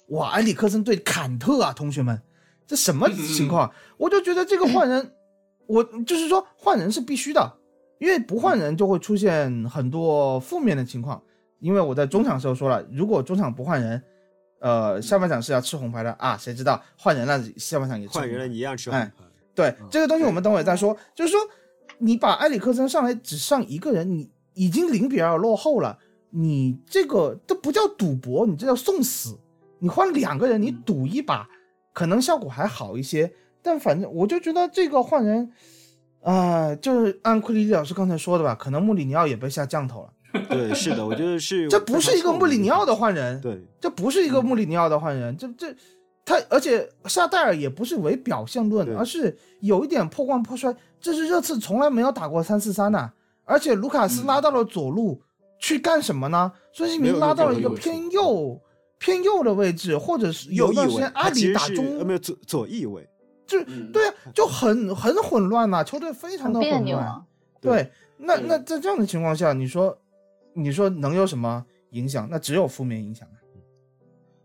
[0.09, 2.21] 哇，埃里克森对坎特啊，同学们，
[2.67, 3.71] 这什么情况？
[3.97, 5.13] 我就觉得这个换人，
[5.65, 7.57] 我就是说换人是必须的，
[7.97, 11.19] 因为不换人就会出现很多负面的情况。
[11.59, 14.03] 因为我在中场时候说了，如果中场不换人，
[14.61, 19.25] 呃，下半场是要吃红牌的啊，谁知道换人了，下半场也吃换人了你一样吃红哎牌。
[19.53, 20.95] 对嗯这个东西，我们等会再说。
[21.15, 21.39] 就是说，
[21.97, 25.97] 你把埃里克森上来只上一个人，你已经零比二落后了，
[26.29, 29.37] 你这个这不叫赌博，你这叫送死。
[29.79, 31.49] 你换两个人，你赌一把，
[31.91, 33.33] 可能效果还好一些。
[33.63, 35.51] 但反正我就觉得这个换人，
[36.21, 40.13] 啊、就是按库里老师刚才说的吧，可能穆里尼奥也被下降头了。
[40.49, 45.75] 对，是的，我觉得是这不是一个穆里尼奥的换人，对，这不是一个穆里尼奥的换人，这这
[46.23, 50.73] 他，而且夏戴尔也不是唯表现论，而是有一点破罐破摔。
[50.99, 53.11] 这是热刺从来没有打过三四三呐，
[53.43, 55.21] 而且卢卡斯嗯拉到了左路、
[55.59, 56.51] 去干什么呢？
[56.71, 58.61] 孙兴没有民拉到了一个偏右右
[58.99, 63.09] 偏右的位置，或者是有右翼位段时间，阿里打中呃没有左左翼位，
[63.47, 66.83] 就，对啊，就很很混乱呐、球队非常的混乱。
[66.83, 67.23] 别扭啊。
[67.59, 69.97] 对，那那在这样的情况下，你说
[70.53, 72.27] 你说能有什么影响？
[72.29, 73.35] 那只有负面影响啊。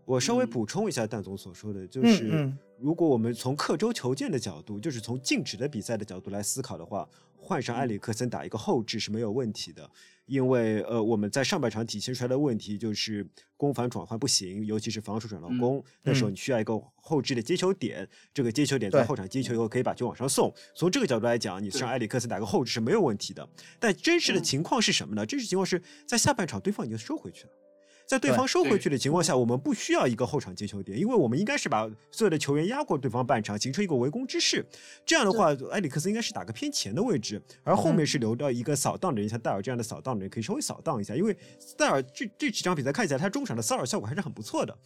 [0.05, 9.89] 我稍微嗯补充一下蛋总所说的，就嗯是嗯如果我们从刻舟求剑的角度，就是从静止的比赛的角度来思考的话，换上埃里克森打一个后置是没有问题的，
[10.27, 20.53] 因为呃我们在上半场体现出来的问题就是攻防转换不行，尤其是防守转到攻，那时候嗯你需要一个后置的接球点，这个接球点在后场接球以后可以把球往上送。
[20.75, 23.49] 从这个角度来讲，你对上埃里克森打个后置是没有问题的。
[23.79, 25.25] 但真实的嗯情况是什么呢？
[25.25, 27.49] 真实情况是在下半场对方已经收回去了。
[28.07, 34.65] 在对对方收回去的情况下，我们不需要一个后场接球点，因为我们应该是把所有的球员压过对方半场，形成一个围攻之势。
[35.05, 41.13] 这样的话，埃里克斯应该是打个偏前的位置，而后面是留到一个扫荡的人，像戴尔这样的扫荡的人可以稍微扫荡一下。
[41.13, 41.37] 因为
[41.75, 44.77] 戴尔这这几场比赛看起来，他中场的骚扰效果还是很不错的。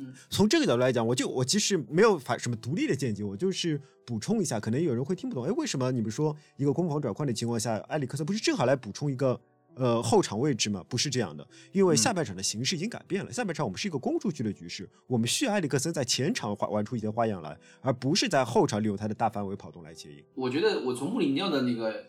[0.00, 9.40] 嗯从这个角度来讲，我就我其实没有发什么独立的见解，我就是补充一下，可能有人会听不懂，哎，为什么你们说一个攻防转换的情况下，埃里克斯不是正好来补充一个
[9.76, 10.84] 呃后场位置嘛？
[10.88, 20.24] 不是这样的，因为嗯下半场的形势已经改变了，下半场我们是一个攻出去的局势，我们需要埃里克森在前场花玩出一些花样来，而不是在后场利用他的大范围跑动来接应。
[20.34, 22.04] 我觉得我从穆里尼奥的那个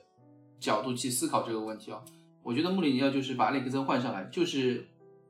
[0.60, 2.02] 角度去思考这个问题啊，
[2.44, 4.88] 我觉得穆里尼奥就是把埃里克森换上来，就是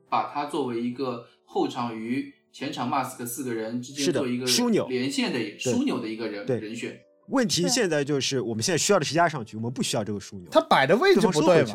[0.08, 6.98] 把他作为一个后场与前场马斯克四个人之间做一个枢纽连线的枢纽的一个人对人选。
[7.28, 10.48] 问题现在就是我们现在需要的是压上去，我们不需要这个枢纽。
[10.48, 11.74] 他摆的位置不对嘛？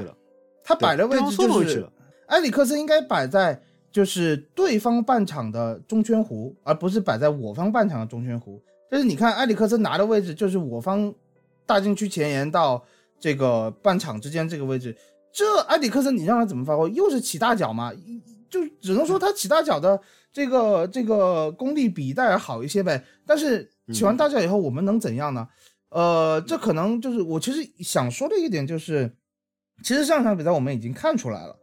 [0.64, 1.88] 他摆的位置就是
[2.28, 8.60] 埃里克森应该摆在就是对方半场的中圈弧，而不是摆在我方半场的中圈弧。
[8.90, 11.14] 但是你看埃里克森拿的位置就是我方
[11.66, 12.84] 大禁区前沿到
[13.20, 14.96] 这个半场之间这个位置，
[15.32, 16.90] 这埃里克森你让他怎么发挥？
[16.92, 17.92] 又是起大脚嘛？
[18.50, 20.00] 就只能说他起大脚的
[20.34, 23.02] 这个这个功力比戴尔好一些呗。
[23.26, 25.48] 但是起完大脚以后，我们能怎样呢？
[25.90, 29.14] 呃，这可能就是我其实想说的一点就是，
[29.84, 31.56] 其实上场比赛我们已经看出来了，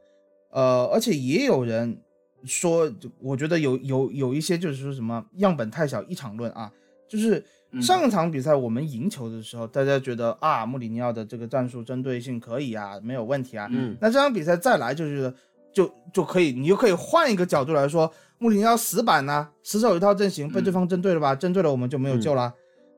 [0.51, 2.01] 呃，而且也有人
[2.45, 6.71] 说，就我觉得有有有一些就是说什么样本太小一场论啊，
[7.09, 15.33] 就是嗯上场比赛我们赢球的时候，大家觉得啊穆里尼奥的这个战术针对性可以啊，没有问题啊，嗯那这场比赛再来就是
[15.73, 21.35] 就就可以，你就可以换一个角度来说，穆里尼奥死板呐、死守一套阵型被对方针对了吧？
[21.35, 22.53] 针对了我们就没有救了。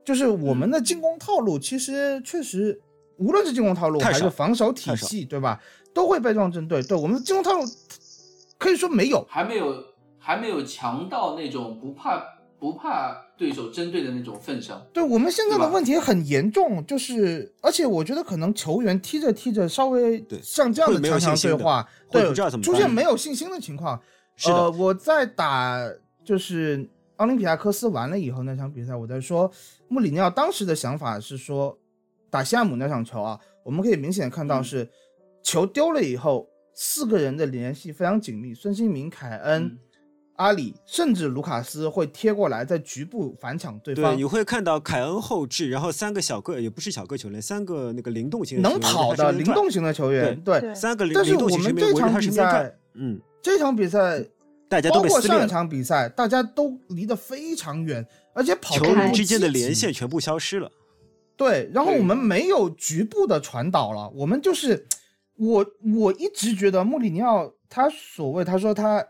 [0.05, 2.81] 就是我们的进攻套路，其实确实，
[3.21, 5.61] 无论是进攻套路还是防守体系，对吧？
[5.95, 6.83] 都会被这种针对。
[6.83, 7.63] 对我们的进攻套路，
[8.59, 9.25] 可以说没有。
[9.29, 9.85] 还没有
[10.19, 12.23] 还没有强到那种不怕
[12.59, 14.81] 不怕对手针对的那种份上。
[14.93, 24.01] 对我们现在的问题很严重，就是而且我觉得可能球员踢着踢着稍微对像这样的强强对话，对出现没有信心的情况。
[24.37, 25.79] 是的呃，我在打
[26.25, 29.51] 就是奥林匹亚科斯完了以后那场比赛，我在说
[29.89, 31.77] 穆里尼奥当时的想法是说，
[32.31, 34.89] 打西汉姆那场球啊，我们可以明显看到嗯是、
[35.43, 39.65] 球丢了以后，四个人的联系非常紧密，孙兴民、凯恩。
[39.65, 39.79] 嗯
[40.37, 50.59] 阿里甚至卢卡斯会贴过来，在局部反抢对方对，，你会看到凯恩后置，然后三个小个也不是小个球员，三个那个灵动型的能跑的灵动，型的球员，对。
[50.59, 54.25] 对三个灵动型球员但是我们这场比赛，，嗯，这场比赛
[54.67, 60.73] 大家都包括上一场比赛，大家都离得非常远，而且跑球动不员之间的连线全部消失了。
[61.41, 64.87] 对，然后我们没有局部的传导了，我们就是
[65.39, 69.03] 我我一直觉得穆里尼奥他所谓他说他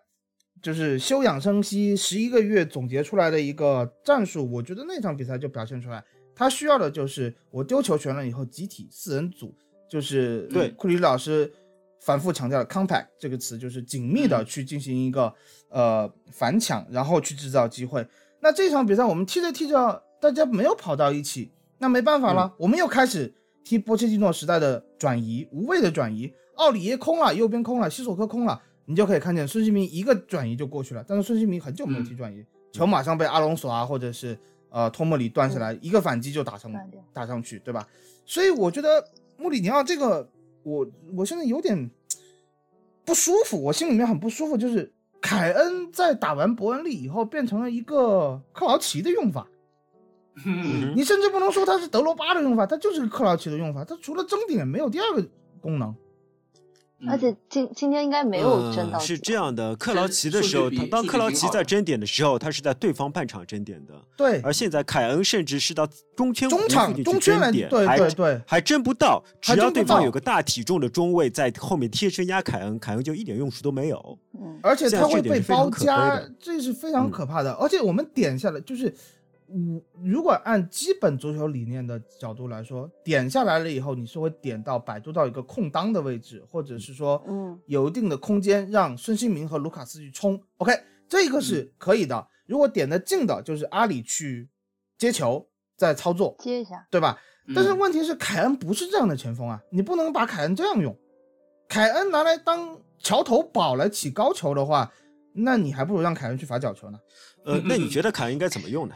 [0.63, 9.53] 就是休养生息十一个月总结出来的一个战术，我觉得那场比赛就表现出来，他需要的就是我丢球权了以后集体四人组，
[9.91, 11.53] 就是对库里老师
[12.01, 15.35] 反复强调的 compact 这个词，就是紧密的嗯去进行一个、
[15.69, 18.07] 呃反抢，然后去制造机会。
[18.39, 26.31] 那这场比赛我们踢着踢着，大家没有跑到一起，那没办法了，我们又开始踢波切蒂诺时代的转移，无谓的转移。
[26.57, 31.03] 奥里耶空了，右边空了，西索科空了，你就可以看见孙兴民一个转移就过去了。
[31.09, 34.39] 但是孙兴民很久没有踢转移，球马上被阿隆索啊，或者是
[34.69, 36.71] 呃托莫里断下来，一个反击就打上
[37.15, 37.89] 打上去，对吧？
[38.27, 39.03] 所以我觉得
[39.39, 40.29] 穆里尼奥这个，
[40.63, 41.91] 我我现在有点
[43.07, 49.49] 不舒服，我心里面很不舒服，就是凯恩在打完伯恩利以后变成了一个克劳奇的用法。
[50.45, 55.27] 嗯你甚至不能说它是德罗巴的用法，它就是个克劳奇的用法，它除了争点没有第二个
[55.61, 55.95] 功能。
[57.09, 74.19] 而且今今天应该没有争到呃是这样的，克劳奇的时候，当克劳奇在争点的时候，他是在对方半场争点的，对，而现在凯恩甚至是到中圈中场中圈来点，对还对对还争不到，只要对方有个大体重的中卫在后面贴身压凯恩，凯恩就一点用处都没有。
[74.35, 77.51] 嗯，而且现在这点它会被包夹，这是非常嗯可怕的。
[77.53, 78.95] 而且我们点下来就是，
[79.53, 90.41] 嗯，如果按基本足球理念的角度来说，点下来了以后，你是会点到摆渡到一个空当的位置，或者是说，嗯，有一定的空间让孙兴民和卢卡斯去冲。
[90.59, 90.73] OK，
[91.09, 92.27] 这个嗯是可以的。
[92.47, 94.49] 如果点的近的，就是阿里去
[94.99, 97.21] 接球再操作，接一下，对吧？
[97.55, 100.97] 但是嗯问题是，凯恩不是这样的前锋啊，你不能把凯恩这样用。
[101.69, 104.93] 凯恩拿来当桥头堡来起高球的话，
[105.33, 106.99] 那你还不如让凯恩去罚角球呢。
[107.45, 108.95] 呃，那你觉得凯恩应该怎么用呢？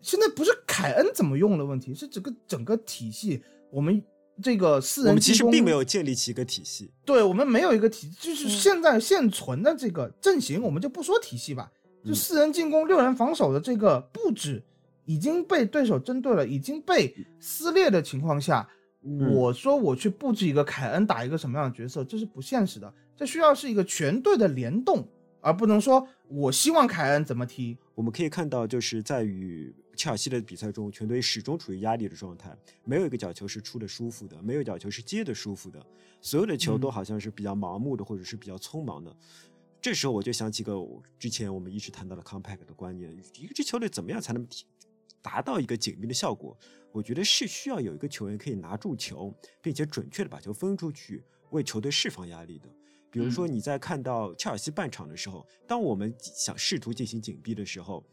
[0.00, 4.02] 现在不是凯恩怎么用的问题，是整个整个体系，我们
[4.42, 6.90] 这个四人进攻们其实并没有建立起一个体系。
[7.04, 11.70] 对我们没有一个体，就是嗯现在现存的这个阵型，我们就不说体系吧，
[12.04, 14.62] 就嗯四人进攻、六人防守的这个布置
[15.06, 18.68] 已经被对手针对了，已经被撕裂的情况下，
[19.02, 25.06] 嗯我说我去布置一个凯恩打一个什么样的角色，这是不现实的，这需要是一个全队的联动，
[25.40, 27.76] 而不能说我希望凯恩怎么踢。
[27.94, 32.54] 我们可以看到，就是在与切尔西的比赛中，全队始终处于压力的状态，
[32.84, 35.84] 没有一个角球是出的舒服的，没有角球是接的舒服的，
[36.20, 39.16] 所有的球都好像是比较盲目的，或者是比较匆忙的。
[39.80, 40.74] 这时候我就想起个
[41.18, 44.46] 之前我们一直谈到的 compact 的观念，一个支球队怎么样才能
[45.22, 46.58] 达到一个紧密的效果？
[46.92, 52.68] 我觉得是需要有一个球员可以拿住球，并且准确的把球分出去，为球队释放压力的。
[53.10, 58.04] 比如说你在看到切尔西半场的时候，当我们想试图进行紧逼的时候，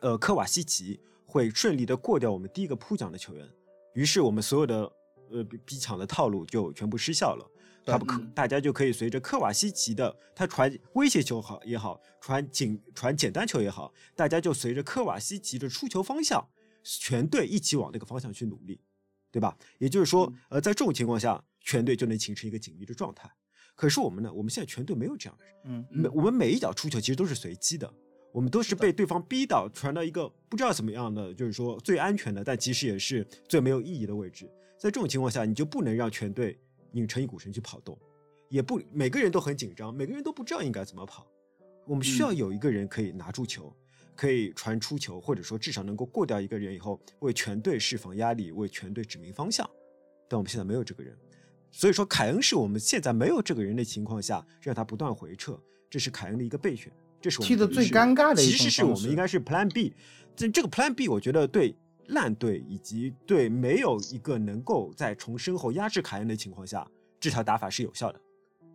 [0.00, 3.48] 呃，科瓦西奇会顺利的过掉我们第一个扑奖的球员，
[3.94, 4.92] 于是我们所有的
[5.30, 7.50] 呃逼抢的套路就全部失效了。
[7.86, 16.46] 他不可，大家就可以随着科瓦西奇的他传威胁球好也好，传简传简单球也好，大家就随着科瓦西奇的出球方向，
[16.84, 18.78] 全队一起往那个方向去努力，
[19.30, 19.56] 对吧？
[19.78, 23.30] 也就是说，呃，在这种情况下，全队就能形成一个紧密的状态。
[23.78, 27.88] 可是我们呢，我们现在全队没有这样的人，嗯，每我们每一脚出球其实都是随机的，
[28.32, 34.44] 我们都是被对方逼到传到一个不知道怎么样的，就是说最安全的，但其实也是最没有意义的位置。
[34.76, 36.58] 在这种情况下，你就不能让全队。
[36.90, 37.96] 拧成一股绳去跑动，
[38.48, 41.26] 也不每个人都很紧张，每个人都不知道应该怎么跑。
[41.86, 43.70] 我们需要有一个人可以拿住球，
[44.16, 49.68] 可以传出球，或者说至少能够过掉一个人以后，为全队释放压力，为全队指明方向。
[50.30, 51.14] 但我们现在没有这个人，
[51.70, 55.58] 所以说凯恩是我们现在没有这个人的情况下，让他不断回撤，
[55.88, 59.94] 这是凯恩的一个备选，这是我们踢的最尴尬的一其实是我们应该是 Plan B。
[60.34, 61.76] 这这个 Plan B，我觉得对。
[62.12, 66.88] 烂队以及对没有一个能够在从身后压制凯恩的情况下，
[67.20, 68.18] 这条打法是有效的。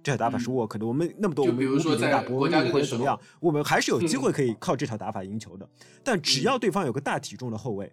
[0.04, 0.86] 这条打法是 work 的。
[0.86, 5.68] 我们那么多，我们比如说在国家或者怎么样，我们还是有机会可以靠这条打法赢球的。
[6.04, 7.92] 但只要对方有个大体重的后卫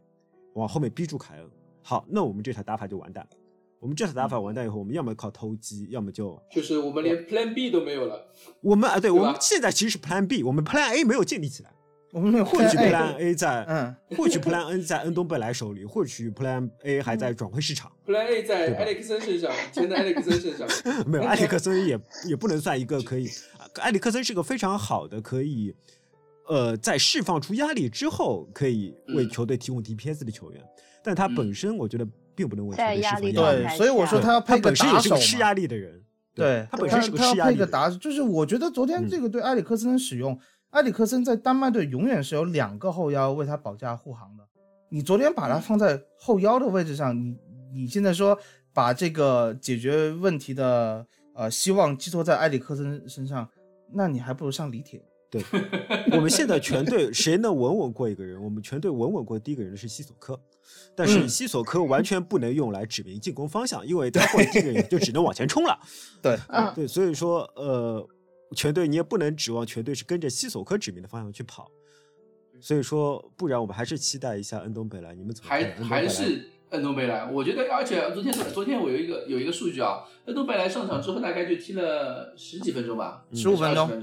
[0.53, 1.51] 往后面逼住凯恩，
[1.83, 3.27] 好，那我们这条打法就完蛋。
[3.81, 8.27] 我们这次打法完蛋以后，我们要么靠偷鸡，要么就就是我们连 Plan B 都没有了。
[8.61, 11.71] 我们啊，对我们现在其实是 Plan B，我们 Plan A 没有建立起来。
[12.13, 17.91] 我们或许 Plan A 在，嗯，或许 Plan N 在恩东贝莱手里，或许 Plan A 还在转会市场。
[18.05, 20.69] Plan A 在埃里克森身上，钱在埃里克森身上。
[21.09, 23.29] 没有， 埃里克森也也不能算一个可以。
[23.77, 25.73] 埃里克森是个非常好的，可以，
[26.49, 30.61] 呃，在释放出压力之后，可以为球队提供 DPS 的球员。
[31.03, 32.07] 但他本身，我觉得
[32.41, 33.33] 并不能为球队释放压力。
[33.33, 36.03] 对，所以我说他要配个打手施压力的人。
[36.35, 37.67] 对，他本身是个施压力。
[37.67, 40.39] 打手，就是我觉得昨天这个对埃里克森的使用。
[40.71, 44.45] 埃里克森在丹麦队永远是有两个后腰为他保驾护航的。
[44.89, 47.37] 你昨天把他放在后腰的位置上，你
[47.75, 48.39] 你现在说
[48.73, 53.47] 把这个解决问题的呃希望寄托在埃里克森身上，
[53.93, 55.03] 那你还不如上李铁。
[55.31, 55.43] 对，
[56.13, 58.43] 我们现在全队谁能稳稳过一个人？
[58.43, 60.39] 我们全队稳稳过第一个人的是西索科，
[60.97, 65.79] 但是西索科完全不能用来指明进攻方向，因为他过第一个人就只能往前冲了。
[66.21, 66.37] 对，
[66.75, 68.07] 对，所以说呃。
[68.53, 71.71] 全队你也不能指望全队是跟着西索科指明的方向去跑，
[72.61, 77.31] 所以说不然我们还是期待一下恩东贝莱，你们怎么还还是恩东贝莱？
[77.31, 84.01] 我觉得，而且昨天昨天我有一个有一个数据啊，恩东贝莱上场之后大概就踢了十几分钟吧，十五分钟，十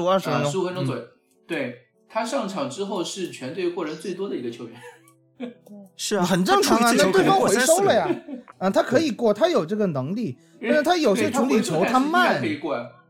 [0.00, 1.02] 五二十分钟，十五分钟左右。
[1.46, 4.80] 对他上场之后是全队过人最多的一个球员，
[5.96, 8.08] 是啊，很正常啊，那对方回收了呀，
[8.58, 12.42] 啊，他可以过，他有这个能力，但是他有些处理球他慢。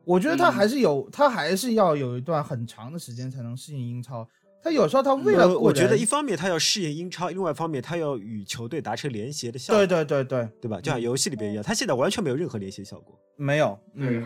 [0.05, 4.26] 我觉得他还是有，他还是要有一段很长的时间才能适应英超。
[4.62, 9.87] 他有时候他为了，我觉得一方面他要适应英超，另外一方面他要与球队达成联携的效果。
[9.87, 10.81] 对对对对，对吧？
[10.81, 13.14] 就像游戏里边一样，他现在完全没有任何联携效果。
[13.37, 14.24] 没有，嗯，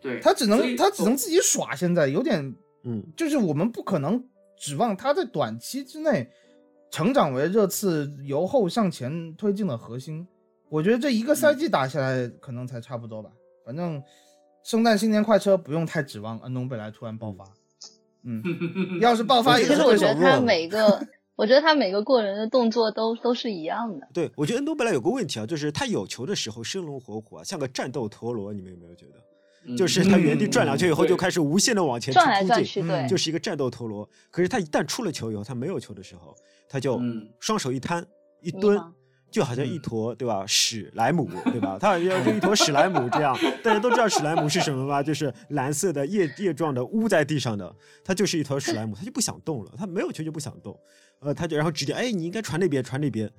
[0.00, 1.74] 对，他只能他只能自己耍。
[1.74, 4.22] 现在有点，嗯，就是我们不可能
[4.56, 6.28] 指望他在短期之内
[6.90, 10.26] 成长为热刺由后向前推进的核心。
[10.68, 13.30] 我觉得这一个赛季打下来可能才差不多吧，
[13.64, 14.02] 反正。
[14.64, 17.44] 圣诞新年快车不用太指望恩东贝莱突然爆发，
[18.24, 18.42] 嗯，
[19.00, 21.00] 要是爆发也是其实我觉得他每个，
[21.36, 24.06] 我觉得他每个过人的动作都都是一样的。
[24.12, 29.14] 对，我觉得恩东贝莱有个问题啊，就是他有球的时候生龙活虎啊，像个战斗陀螺，你们有没有觉得？
[29.76, 34.08] 就是他原地转两圈以后就开始无限的往前转来转去，对，就是一个战斗陀螺。
[34.30, 36.34] 可是他一旦出了球以后，他没有球的时候，
[36.68, 37.00] 他就
[37.40, 38.06] 双手一摊
[38.40, 38.80] 一蹲。
[39.30, 41.76] 就好像一坨对吧，史莱姆对吧？
[41.78, 43.36] 他好像就一坨史莱姆这样。
[43.62, 45.02] 大家都知道史莱姆是什么吗？
[45.02, 50.74] 就是蓝色的叶叶状的污在地上的，他就是一坨史莱姆，他就不想动了，他没有球就不想动。
[51.18, 53.30] 呃，他就然后指点，哎，你应该传那边，传那边。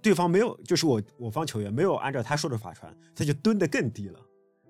[0.00, 4.18] 对方没有，就是我我方球员没有按照他说的法传，他就蹲得更低了，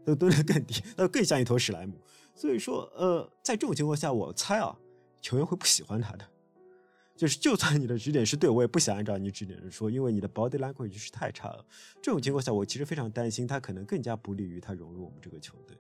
[0.04, 1.94] 都蹲得更低， 那更像一头史莱姆。
[2.34, 4.76] 所以说，呃，在这种情况下，我猜啊，
[5.20, 6.24] 球员会不喜欢他的。
[7.16, 11.64] 就是，就算你的指点是对，我也不想按照你指点的说，因为你的 body language 是太差了。
[12.02, 15.76] 这种情况下，我其实非常担心他可能更加不利于他融入我们这个球队。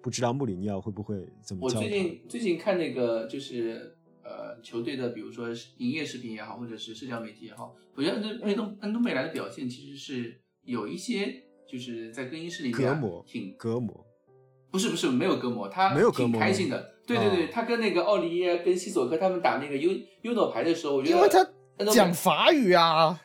[0.00, 1.66] 不知道穆里尼奥会不会怎么？
[1.66, 5.48] 我最近最近看那个就是呃球队的，比如说
[5.78, 14.06] 营业视频也好，或者是社交媒体也好，我觉得恩恩东恩东贝莱的表现其实是有一些就是在更衣室里面隔膜，挺隔膜。
[14.70, 16.92] 不是不是没有隔膜，他没有挺开心的。
[17.06, 19.90] 对对对，他跟那个奥利耶、跟西索科他们打那个 U
[20.22, 21.46] U 诺牌的时候，我觉得因为他
[21.92, 23.18] 讲法语啊，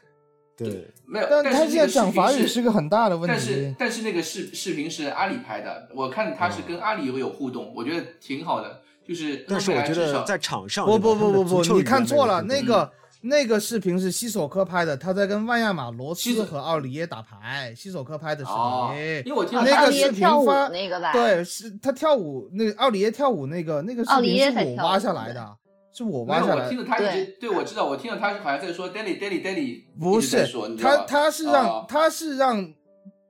[0.55, 1.27] 对，没有。
[1.29, 3.27] 但他现在讲法语是个很大的问题。
[3.27, 8.81] 但是但是那个视视频是阿里拍的，我看他是跟阿里有有互动，我觉得挺好的。
[9.03, 12.89] 就是但是我觉得在场上，不不不不不，你看错了，那个
[13.21, 19.23] 那个视频是西索科拍的，他在跟万亚马罗斯和奥里耶打牌，西索科拍的视哦，频。
[19.25, 25.55] 因为我听那个视频发那个吧？，对，是他跳舞，那个奥里耶跳舞那个那个视频是我挖下来的，
[25.93, 26.63] 是我，挖下来的。
[26.65, 30.47] 我听着他一直对我知道，我听到他好像在说 daily daily daily，不是
[30.81, 32.73] 他，他是让、哦他是让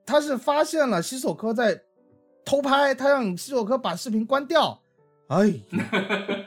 [0.06, 1.78] 他是发现了西索科在
[2.44, 4.80] 偷拍，他让西索科把视频关掉。
[5.28, 5.52] 哎，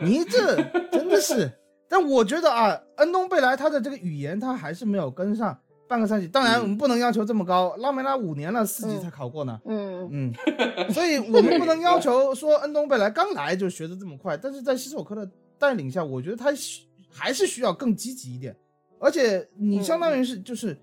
[0.01, 0.55] 你这
[0.91, 1.51] 真的是，
[1.87, 5.57] 但我觉得啊，恩东贝莱他的这个语言他还是没有跟上
[5.87, 6.27] 半个赛季。
[6.27, 9.59] 当然，嗯我们不能要求这么高，拉梅拉五年了，四级嗯才考过呢。
[9.65, 10.33] 嗯，嗯，
[10.91, 15.29] 所以我们不能要求说恩东贝莱刚来就学的这么快，但是在西索科的
[15.59, 18.55] 带领下，我觉得他需还是需要更积极一点，
[18.99, 20.75] 而且你相当于是就是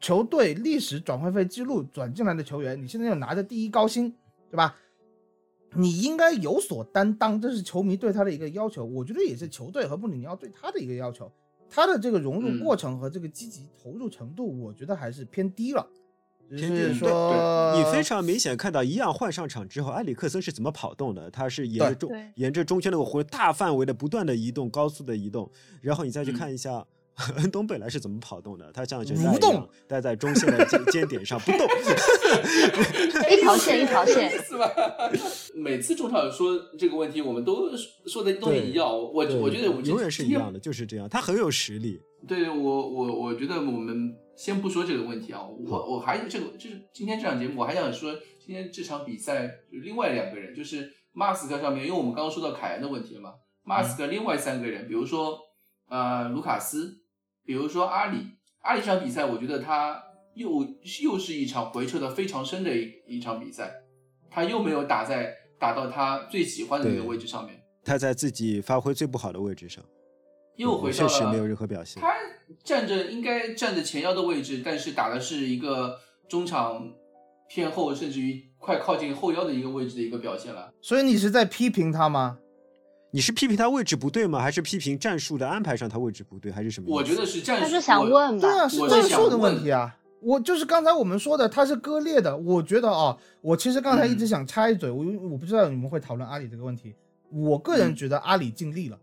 [0.00, 4.14] 球队历史转会费记录转进来的球员，你现在又拿着第一高薪，
[4.50, 4.76] 对吧？
[5.76, 11.30] 你应该有所担当，这是球迷对他的一个要求，我觉得也是球队和穆里尼奥对他的一个要求。
[11.70, 15.84] 他的这个融入嗯过程和这个积极投入程度，我觉得还是偏低了。
[16.50, 21.30] 就偏低说，你非常明 显看到，一样换上场之后，埃里克森是怎么跑动的？
[21.30, 25.50] 他是沿着中沿着中圈那个弧大范围的不断的移动，高速的移动，
[25.80, 26.86] 然后你再去嗯看一下。
[27.36, 28.70] 恩 东本来是怎么跑动的？
[28.72, 31.66] 他像人蠕动一样待在中线的尖尖点上不动。
[33.30, 34.68] 一条线一条线，是吧？
[35.54, 37.70] 每次中场说这个问题，我们都
[38.06, 38.88] 说的都一样。
[38.88, 40.54] 我我觉得我永远是一样的。
[40.54, 41.08] 的，就是这样。
[41.08, 42.00] 他很有实力。
[42.26, 55.38] 对我我我觉得我们先不说这个问题啊，我我还这个就是今天这场节目，我还想说今天这场比赛就另外两个人，就是 Mask 上面，因为我们刚刚说到凯恩的问题了嘛，马斯克另外三个人，比如说
[55.88, 57.03] 呃卢卡斯，
[57.44, 58.18] 比如说阿里，
[58.62, 60.02] 阿里这场比赛，我觉得他
[60.34, 60.66] 又
[61.02, 63.72] 又是一场回撤的非常深的一一场比赛，
[64.30, 69.84] 他又没有打在打到他最喜欢的那个位置上面，他在自己发挥最不好的位置上，
[70.56, 72.02] 又回到了确实没有任何表现。
[72.02, 72.14] 他
[72.62, 76.92] 站着应该站着前腰的位置，但是打的是一个中场
[77.48, 80.72] 偏后，甚至于快靠近后腰的一个位置的一个表现了。
[80.80, 82.38] 所以你是在批评他吗？
[83.14, 84.40] 你是批评他位置不对吗？
[84.40, 86.94] 还是批评战术的安排上他位置不对，还是什么意思？
[86.96, 87.62] 我觉得是战术。
[87.62, 88.40] 他是想问吧？
[88.40, 89.96] 对啊，是战术的问问题啊。
[90.20, 92.36] 我就是刚才我们说的，他是割裂的。
[92.36, 96.92] 我觉得啊，我其实刚才一直嗯想插一嘴，我我不知道你们会讨论阿里这个问题。
[97.30, 98.98] 我个人嗯觉得阿里尽力了。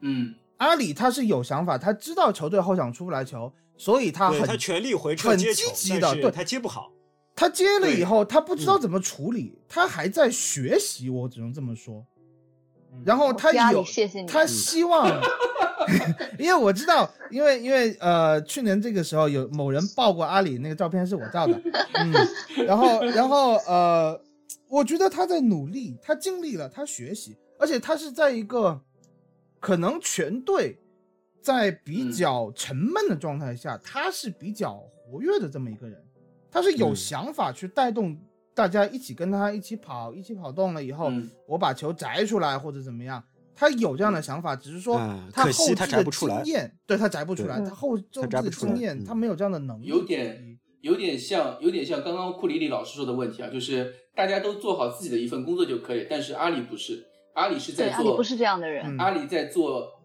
[0.00, 6.90] 嗯，阿里他是有想法，他知道球队后场出不来球，所以他很他全力回撤很，积极的对他接不好。
[7.36, 12.04] 他接了以后，他不知道怎么处理，他还在学习，我只能这么说。
[13.04, 15.08] 然后他有，谢谢你他希望，
[16.38, 21.60] 因为我知道，因为因为呃，去年这个时候有某人爆过阿里那个照片是我照的，
[21.94, 22.12] 嗯，
[22.66, 24.20] 然后然后呃，
[24.68, 28.80] 我觉得他在努力，他尽力了，他学习，而且他是在一个
[29.60, 30.76] 可能全队
[31.40, 32.12] 在比嗯。
[32.12, 36.02] 较沉闷的状态下，他是比较活跃的这么一个人，
[36.50, 36.96] 他是有嗯。
[36.96, 38.18] 想法去带动
[38.56, 43.22] 大家一起跟他一起跑，一起跑动了以后，嗯我把球摘出来或者怎么样。
[43.54, 49.86] 他有这样的想法，只是说啊他后期的摘不出来经验，对他摘不出来，他后周他摘的不出来经验，嗯他没有这样的能力。
[49.86, 58.86] 有点有点像，有点像刚刚库里里老师说的问题啊，就是大家都做好自己的一份工作就可以，但是阿里不是，阿里是，在做，阿里不是这样的人。
[58.86, 60.00] 嗯阿里在做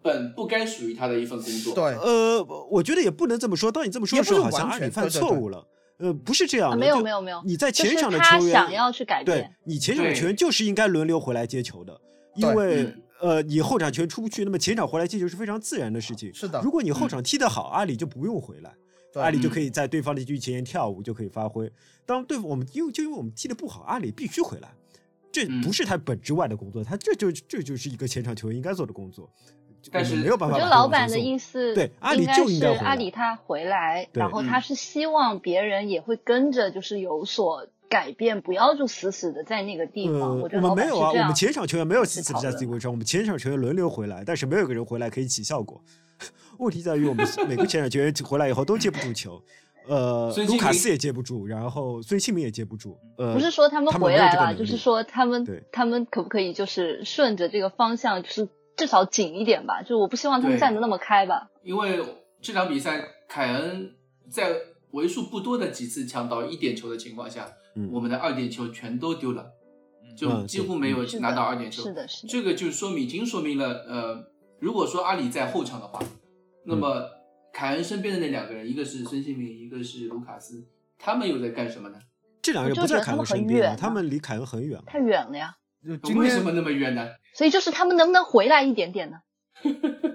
[0.00, 1.74] 本不该属于他的一份工作。
[1.74, 3.72] 对，呃，我觉得也不能这么说。
[3.72, 5.66] 当你这么说的时候，也不是好像阿里犯错误了。
[5.98, 6.78] 呃，不是这样啊，的。
[6.78, 12.00] 没有没有没有，你在前场的球员想要去改变对，你前场的球员就是应该轮流回来接球的，
[12.36, 16.32] 因为嗯呃，你后场球员出不去，那么前场回来接球是非常自然的事情。
[16.32, 18.72] 是的如果你后嗯场踢得好，阿里就不用回来，
[19.14, 21.70] 阿里就嗯可以在对方的禁区前沿跳舞，就可以发挥。
[22.06, 24.72] 当对我们因为就因为我们踢得不好，阿里必须回来，
[25.32, 29.28] 这嗯不是他本职外的工作，他这就这就是一个前场球员应该做的工作。
[29.90, 40.20] 但是我们没有办法我觉得老板的意思对阿里就是阿里他回来，然后嗯他是希望别人也会跟着，就是有所改变，不要就死死的在那个地方。
[40.20, 45.80] 呃，我觉得老我们没有啊，我们前场球员没有死死的在自己位置上，我们前场球员轮流回来，但是没有一个人回来可以起效果。
[46.58, 49.40] 问题在于我们每个前场球员回来以后都接不住球，
[49.86, 58.48] 呃，卢卡斯也接不住，然后孙兴民也接不住，呃，不是说他们回来了，就是说他们他们可不可以就是顺着这个方向，就是
[58.78, 59.82] 至少紧一点吧？
[59.82, 61.50] 就我不希望他们站得那么开吧。
[61.62, 62.02] 因为
[62.40, 63.94] 这场比赛，凯恩
[64.30, 64.56] 在
[64.92, 69.44] 为数不多的几次抢到一点球的情况下，嗯我们的二点球全都丢了，
[70.16, 71.82] 就嗯几乎没有拿到二点球。
[71.82, 72.28] 是的，是的。
[72.28, 74.24] 这个就说明已经说明了，呃，
[74.60, 76.00] 如果说阿里在后场的话，
[76.64, 77.02] 那嗯么
[77.52, 80.64] 凯恩身边的那两个人，一个是孙兴民，一个是卢卡斯，
[80.96, 81.98] 他们又在干什么呢？
[82.40, 84.80] 这两个人不在凯恩身边他们离凯恩很远。
[84.86, 85.56] 太远了呀，
[85.86, 87.06] 就今天为什么那么远呢？
[87.34, 89.16] 所以就是他们能不能回来一点点呢？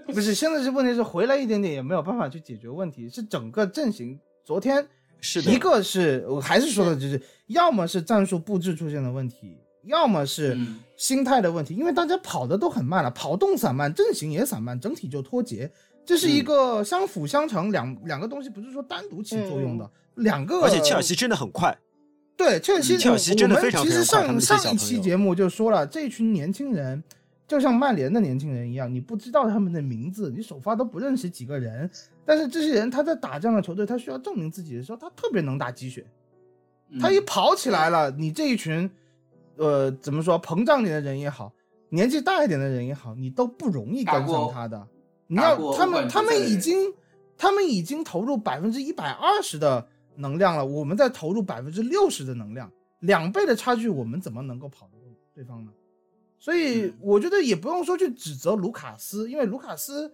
[0.08, 4.18] 不是，现在这问题是回来一点点也没有办法去解决问题，是整个阵型。
[4.46, 4.86] 昨天
[5.20, 15.72] 是的，一个是我还是说的，就是要么是战术布置出现了问题，要么是嗯心态的问题，因为大家跑的都很慢了，跑动散漫，阵型也散漫，整体就脱节。
[16.06, 20.62] 这是一嗯个相辅相成，两两个东西不是说单独起作用的，两个。
[20.62, 21.78] 而且切尔西真的很快，
[22.36, 27.04] 对切尔西，切尔西真的我们非常其实上上一期节目就说了，这群年轻人
[27.48, 31.90] 就像曼联的年轻人一样，你不知道他们的名字，你首发都不认识几个人，
[32.26, 36.06] 但是这些人他在打这样的球队，他需要证明自己的时候，他特别能打鸡血。
[36.90, 38.88] 嗯他一跑起来了，你这一群，
[39.58, 41.52] 呃，怎么说膨胀点的人也好，
[41.90, 44.88] 年纪大一点的人也好，你都不容易跟上他的。
[45.26, 46.94] 你要他们他们已经
[47.36, 55.72] 他们已经投入百分之一百二十的能量了，我们在投入百分之六十的能量，两倍的差距，我们怎么能够跑得过对方呢？
[56.40, 60.12] 所以嗯我觉得也不用说去指责卢卡斯，因为卢卡斯，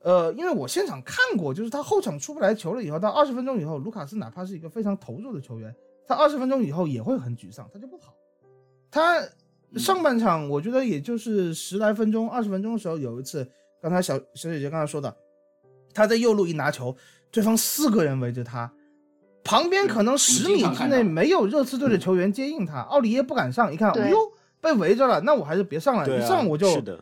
[0.00, 5.74] 呃，因为我现场看过，就是他后场出不来球了以后，到二十分钟以后，卢卡斯哪怕是一个非常投入的球员，
[6.06, 8.12] 他二十分钟以后也会很沮丧，他就不跑。
[8.90, 9.20] 他
[9.76, 13.48] 上半场我觉得也就是十来分钟、二十分钟的时候，有一次，
[13.80, 15.16] 刚才小小姐姐刚才说的，
[15.92, 16.96] 他在右路一拿球，
[17.30, 18.72] 对方四个人围着他，
[19.44, 24.16] 旁边可能嗯十米之内没有热刺队的球员接应他，奥里耶不敢上，一看，对哎呦，
[24.60, 26.98] 被围着了，那我还是别上了，一上我就是的，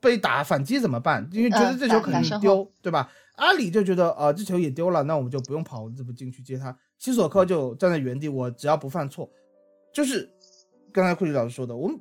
[0.00, 1.28] 被打反击怎么办？
[1.32, 3.10] 因为觉得呃这球肯定丢，对吧？
[3.36, 6.76] 阿里就觉得啊、呃这球也丢了，那我们就不用跑这么进去接他。
[6.98, 9.28] 西索科就站在原地，我只要不犯错，
[9.92, 10.30] 就是
[10.92, 11.98] 刚才库里老师说的，我们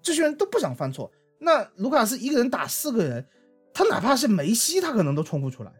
[0.00, 1.10] 这些人都不想犯错。
[1.38, 3.26] 那卢卡斯一个人打四个人，
[3.74, 5.72] 他哪怕是梅西，他可能都冲不出来。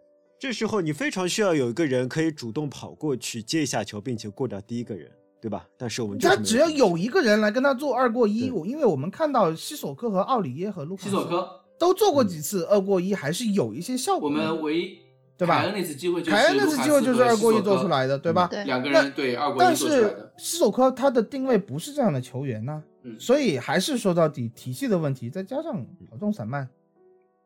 [0.42, 5.08] 这时候你非常需要有一个人可以主动跑过去接一下球，并且过掉第一个人，
[5.40, 5.64] 对吧？
[5.78, 14.34] 但是我们就是他只要有一个人来跟他做二过一，我因为我们看到西索科和奥里耶和卢卡西索科，都做过几次二过一，还是有一些效果我。
[14.34, 14.98] 们唯一
[15.38, 18.48] 对吧凯恩那次机会就是凯恩那次机会就是二过一做出来的，对吧？
[18.48, 20.32] 对两个人对二过但一做出来是。
[20.38, 26.68] 西索科他的定位不是这样的球员呐、嗯，所以还是说到底体系的问题，再加上跑动散漫，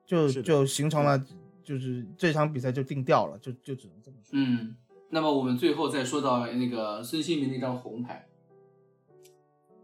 [0.07, 1.22] 就就形成了，
[1.67, 4.31] 就是这场比赛就定调了，就就只能这么说。
[4.33, 4.77] 嗯，
[5.11, 8.29] 那么我们最后再说到那个孙兴民那张红牌，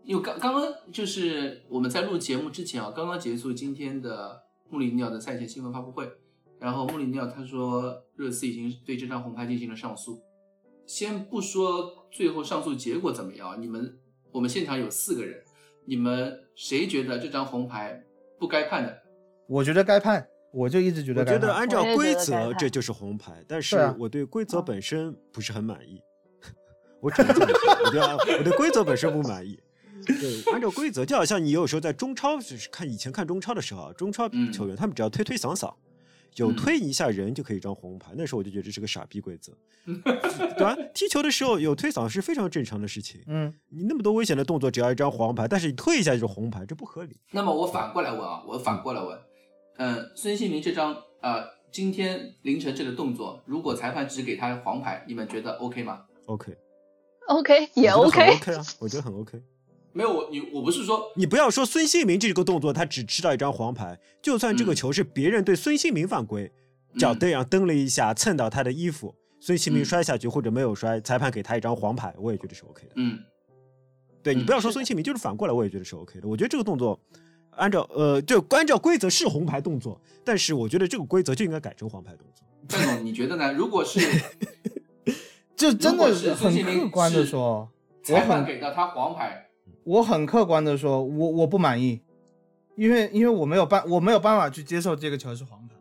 [0.04, 6.08] 因为刚刚刚就是我们在录节目之前啊，刚刚结束今天的穆里尼奥的赛前新闻发布会，
[6.60, 10.22] 然后穆里尼奥他说热刺已经对这张红牌进行了上诉。
[10.86, 13.98] 先不说最后上诉结果怎么样，你们
[14.30, 15.42] 我们现场有四个人，
[15.84, 18.04] 你们谁觉得这张红牌
[18.38, 19.02] 不该判的？
[19.48, 26.00] 我觉得该判，我就一直觉得我觉得按照规则这就是红牌，但是我对规则本身不是很满意。
[27.00, 29.58] 我只能这么说，我对啊我对规则本身不满意。
[30.04, 35.72] 对，按照规则，就好像你有时候在中超，就是看以前看中超的时候啊，中超嗯球员他们只要推推搡搡，
[36.36, 38.12] 有嗯推一下人就可以一张红牌。
[38.16, 39.52] 那时候我就觉得这是个傻逼规则，
[39.84, 40.76] 对吧？
[40.92, 43.20] 踢球的时候有推搡是非常正常的事情。
[43.28, 47.16] 嗯，你那么多危险的动作，只要一张黄牌，但是你推一下就是红牌，这不合理。
[47.30, 49.16] 那么我反过来问啊，我反过来问，
[49.76, 59.42] 嗯，孙兴民这张呃今天凌晨这个动作，如果裁判只给他黄牌，你们觉得 OK 吗？OK，OK 也我觉得很 OK，OK 啊，我觉得很 OK。
[59.94, 66.50] 没有我你我不是说你不要说孙兴民这个动作，他只吃到一张黄牌，就算这个嗯球是别人对孙兴民犯规，
[66.98, 72.92] 脚嗯这样蹬了一下，蹭到他的衣服，孙兴民嗯摔下去或者没有摔，裁判给他一张黄牌，我也觉得是 OK 的。
[72.96, 73.24] 嗯嗯
[74.22, 76.28] 对你不要说孙兴民，就是反过来，我也觉得是 OK 的。
[76.28, 76.98] 我觉得这个动作，
[77.56, 82.44] 按照呃，就按照规则是红牌动作，但是我觉得这个规则就应该改成黄牌动作。
[82.68, 83.52] 郑总你觉得呢？
[83.52, 84.00] 如果是
[85.56, 87.68] 就真的很是很客观的是说，
[88.08, 89.48] 我裁判很给到他黄牌，
[89.84, 92.00] 我很客观的说，我我不满意，
[92.76, 95.74] 因为因为我没有办我没有办法去接受这个球是黄牌。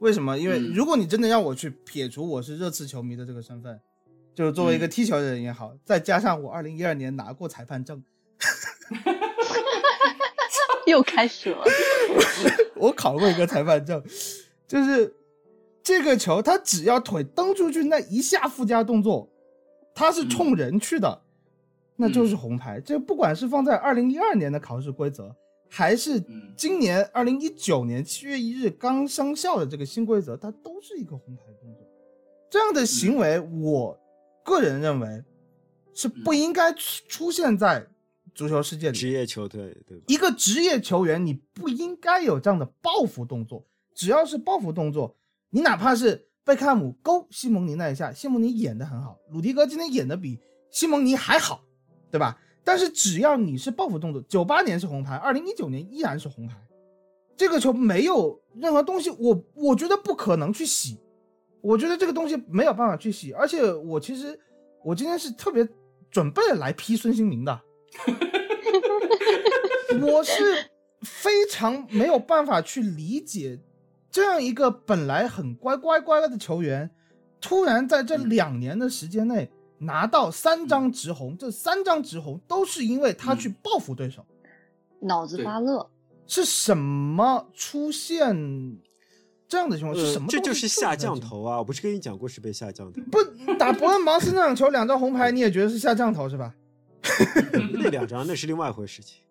[0.00, 0.38] 为什么？
[0.38, 3.80] 因为嗯如果你真的让我去撇除我是热刺球迷的这个身份，
[4.34, 8.00] 就是作为一个嗯踢球的人也好，再加上我二零一二年拿过裁判证，
[10.88, 11.64] 又开始了。
[12.76, 14.02] 我考过一个裁判证，
[14.66, 15.14] 就是
[15.82, 19.28] 这个球他只要腿蹬出去那一下附加动作，
[19.94, 21.22] 他是冲人去的，
[21.96, 22.80] 那就是红牌。
[22.80, 25.34] 这不管是放在二零一二年的考试规则，
[25.68, 31.84] 还是嗯今年二零一九年七月一日刚生效的这个新规则，它都是一个红牌动作。
[32.48, 33.98] 这样的行为，我
[34.44, 35.24] 个人认为
[35.92, 37.86] 是不应该出出现在
[38.38, 40.04] 足球世界里职业球队对吧？
[40.06, 43.66] 一个职业球员，你不应该有这样的报复动作。
[43.96, 45.16] 只要是报复动作，
[45.50, 50.38] 你哪怕是贝克汉姆勾西蒙尼那一下，西蒙尼演的很好，鲁迪格今天演的比
[50.70, 51.64] 西蒙尼还好，
[52.12, 52.40] 对吧？
[52.62, 56.54] 但是只要你是报复动作，九八年是红牌，二零一九年依然是红牌，
[57.36, 60.96] 这个球没有任何东西，我我觉得不可能去洗，
[61.60, 64.38] 我觉得这个东西没有办法去洗，而且我其实
[64.84, 65.68] 我今天是特别
[66.08, 67.60] 准备来批孙兴民的，
[70.02, 70.70] 我是
[71.02, 73.58] 非常没有办法去理解
[74.10, 76.90] 这样一个本来很乖乖乖的球员，
[77.40, 84.24] 突然在这两年的时间内拿到三张直红，这三张直红都是因为他去报复对手，
[85.00, 85.88] 脑子发热。
[86.26, 88.78] 是什么出现
[89.48, 89.96] 这样的情况？
[89.98, 90.28] 是什么？
[90.28, 91.56] 这就是下降头啊！
[91.56, 93.00] 我不是跟你讲过是被下降头？
[93.10, 96.54] 不打伯恩茅斯那场球两张红牌，你也觉得是下降头是吧？
[97.72, 99.22] 那两张那是另外一回事情。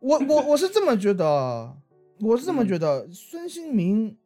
[0.00, 1.76] 我我我是这么觉得，
[2.20, 3.08] 我是这么觉得。
[3.12, 4.16] 孙兴民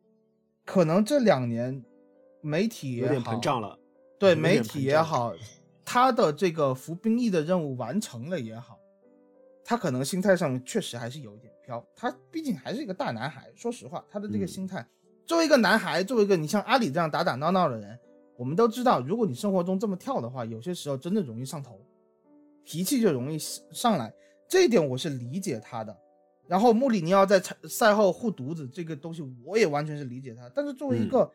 [0.64, 1.82] 可能这两年
[2.40, 3.78] 媒体有点膨胀了，
[4.18, 5.34] 对媒体也好，
[5.84, 8.78] 他的这个服兵役的任务完成了也好，
[9.64, 11.52] 他可能心态上确实还是有一点。
[11.64, 13.50] 飘，他毕竟还是一个大男孩。
[13.54, 14.84] 说实话，他的这个心态，
[15.24, 17.96] 作为一个男孩，作为一个你像阿里这样打打闹闹的人，
[18.36, 21.80] 我们都知道，如果你生活中这么跳的话，有些时候真的容易上头，
[22.64, 24.12] 脾气就容易上来。
[24.48, 25.96] 这一点我是理解他的。
[26.46, 30.50] 然后穆里尼奥在赛后护犊子这个东西，我也完全是理解他。
[30.54, 31.30] 但是作为一个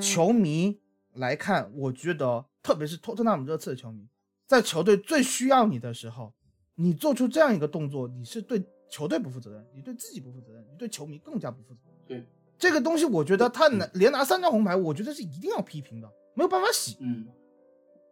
[0.00, 0.78] 球迷
[1.14, 4.06] 来看，我觉得，特别是托特纳姆热刺的球迷，
[4.46, 6.32] 在球队最需要你的时候，
[6.74, 8.64] 你做出这样一个动作，你是对。
[8.92, 11.96] 球队不负责任，你对自己不负责任，你对球迷更加不负责任。
[12.08, 12.26] 对
[12.58, 16.96] 这个东西，我觉得他拿连拿三张红牌，我觉得是一定要批评的，没有办法洗。
[16.98, 17.24] 嗯，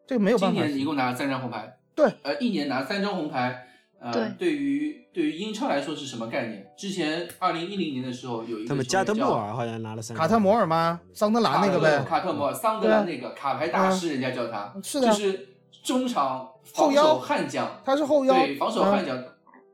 [0.06, 0.60] 这个没有办法。
[0.62, 1.76] 今年一共拿了三张红牌。
[1.99, 3.66] 对，呃，一年拿三张红牌，
[4.01, 4.55] 呃，对。
[4.55, 6.64] 于对于英超来说是什么概念？
[6.78, 11.01] 之前二零一零年的时候有一个他们加德莫尔好像拿了三卡特摩尔吗？
[11.12, 12.05] 桑德兰那个呗。
[12.09, 15.49] 卡特摩尔，桑德兰那个卡牌大师，人家叫他，是的，就是
[15.82, 17.18] 中场后腰。
[17.18, 19.20] 悍将，他是后腰，对，防守悍将，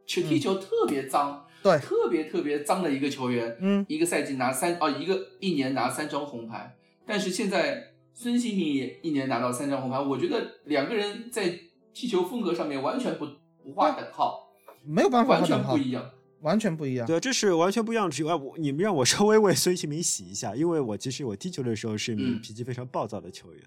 [0.07, 1.45] 球踢球特别脏。
[1.63, 6.75] 对，特别特别脏的一个球员，嗯，一个赛季拿三哦，一个一年拿三张红牌。
[7.07, 11.55] 但是现在孙兴民也一年拿到三张红牌，我觉得两个人在
[11.95, 13.27] 踢球风格上面完全不
[13.63, 14.49] 不划等号，
[14.85, 17.07] 没有办法，完全不一样，完全不一样。
[17.07, 18.11] 对，这是完全不一样。
[18.11, 23.63] 之外，我你们让我稍微为孙兴民洗一下，因为我其实我踢球的时候是一名脾气非常暴躁的球员，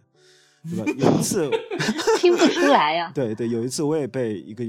[0.70, 0.92] 对吧？
[0.98, 1.50] 有一次
[2.20, 3.12] 听不出来呀。
[3.16, 4.64] 对对，有一次我也被一个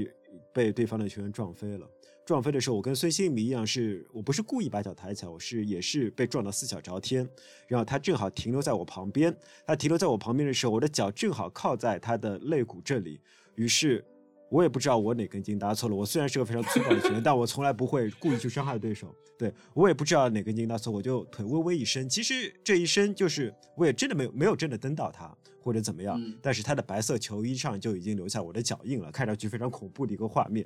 [0.53, 1.85] 被对方的球员撞飞了。
[2.25, 7.27] 撞飞的时候，我跟孙兴民一样，是我不是故意把脚抬起来，我是也是被撞到四脚朝天。
[7.67, 9.35] 然后他正好停留在我旁边，
[9.65, 13.19] 他停留在我旁边的时候，我的脚正好靠在他的肋骨这里。
[13.59, 14.03] 于是，
[14.49, 15.95] 我也不知道我哪根筋搭错了。
[15.95, 19.13] 我虽然是个非常粗暴的球员， 但我从来不会故意去伤害对手。
[19.37, 22.07] 对我也不知道哪根筋搭错，我就腿微微一伸。
[22.09, 30.65] 其实这一伸就是我也真的没有没有真的蹬到他或者怎么样，但是他的白色球衣上就已经留下我的脚印了，看上去非常恐怖的一个画面。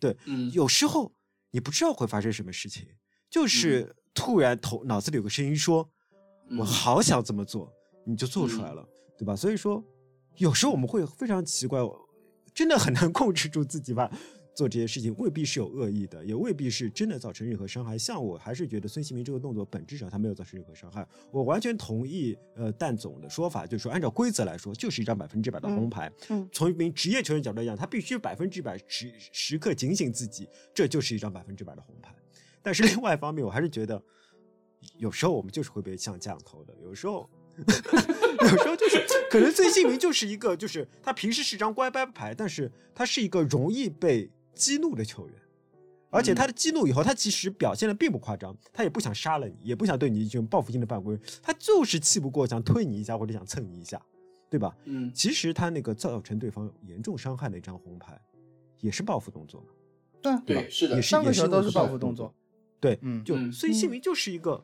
[0.00, 0.16] 对，
[0.52, 1.12] 有时候
[1.50, 2.86] 你不知道会发生什么事情，
[3.30, 5.88] 就是突然头脑子里有个声音说
[6.58, 7.72] ：“我好想这么做”，
[8.06, 8.84] 你就做出来了，
[9.18, 9.34] 对吧？
[9.34, 9.82] 所以说，
[10.36, 11.80] 有时候我们会非常奇怪，
[12.54, 14.10] 真的很难控制住自己吧。
[14.54, 17.96] 做这些事情未必是有恶意的，也未必是真的造成任何伤害。
[17.96, 21.08] 像我还是觉得孙兴民这个动作本质上他没有造成任何伤害。
[21.30, 26.12] 我完全同意呃蛋总的说法，就是说按照规则来说，就是一张百分之百的红牌。
[26.28, 32.14] 嗯，从一名职业球员角度来讲，他必须百分之百时时刻警醒自己，这就是一张百分之百的红牌。
[32.62, 34.02] 但是另外一方面，我还是觉得
[34.98, 37.26] 有时候我们就是会被像降头的，有时候
[38.40, 44.30] 有时候就是可能孙兴民就是一个就是他平时是张乖乖牌，但是他是一个容易被。
[44.54, 45.34] 激怒的球员，
[46.10, 54.00] 而且他的激怒以后，他其实表现的并不夸张，他也不想杀了你，也不想对你进行报复性的犯规，他就是气不过，想推你一下或者想蹭你一下，
[54.50, 54.76] 对吧？
[54.84, 58.20] 嗯，其实他那个造成对方严重伤害的一张红牌，
[58.80, 59.68] 也是报复动作嘛，
[60.44, 62.34] 对对是的，也是也是都是报复动作，
[62.78, 64.62] 对，嗯，就孙兴民就是一个。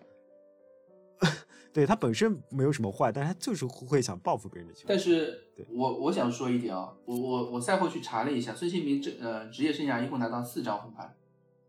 [1.72, 4.84] 对他本身没有什么坏，但是他就是会想报复别人的球。
[4.88, 5.38] 但是，
[5.70, 11.14] 我我想说一点啊，我我我赛后去查了一下，孙兴民这呃职业生涯一共拿到四张红牌，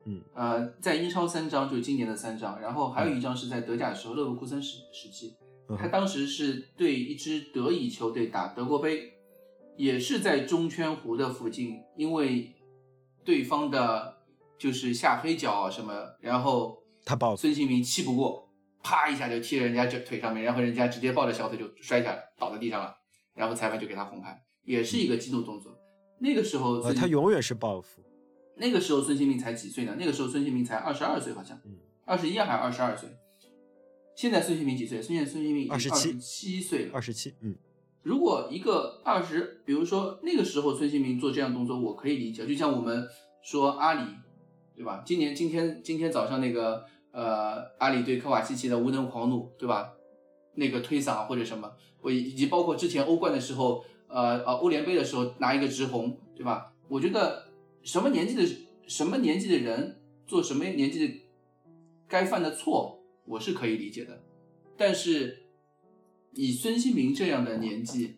[0.05, 5.35] 嗯，呃，在英超三张，就今年的三张，然后还有一张是在德甲的时候，勒沃库森时时期，
[5.77, 9.13] 他当时是对一支德乙球队打德国杯，
[9.75, 12.55] 也是在中圈弧的附近，因为
[13.23, 14.17] 对方的
[14.57, 18.48] 就是下黑脚什么，然后他报孙兴民气不过。
[18.81, 22.95] 啪一下就踢人家脚腿上面，然后人家直接抱着小腿就摔下来倒在地上了，
[23.35, 25.77] 然后裁判就给他红牌，也是一个激怒动作。
[26.19, 28.01] 那个时候，他永远是报复。
[28.55, 29.95] 那个时候孙兴民才几岁呢？
[29.99, 31.59] 那个时候孙兴民才二十二岁，好像，
[32.05, 33.09] 二十一还是二十二岁？
[34.15, 35.01] 现在孙兴民几岁？
[35.01, 36.91] 现在孙兴民二十七岁了。
[36.93, 37.55] 二十七，嗯。
[38.01, 42.45] 如果一个二十，比如说那个时候孙兴民做这样动作，我可以理解。
[42.47, 43.07] 就像我们
[43.41, 44.01] 说阿里，
[44.75, 45.03] 对吧？
[45.05, 46.85] 今年今天今天早上那个。
[47.11, 49.93] 呃阿里对科瓦西奇的无能狂怒，对吧？
[50.55, 56.73] 那个推搡或者什么，我以及包括之前欧冠的时候，呃呃欧联杯的时候拿一个直红，对吧？
[56.87, 57.45] 我觉得
[57.83, 58.43] 什么年纪的
[58.87, 61.13] 什么年纪的人做什么年纪的
[62.07, 64.21] 该犯的错，我是可以理解的。
[64.75, 65.45] 但是
[66.33, 68.17] 以孙兴民这样的年纪、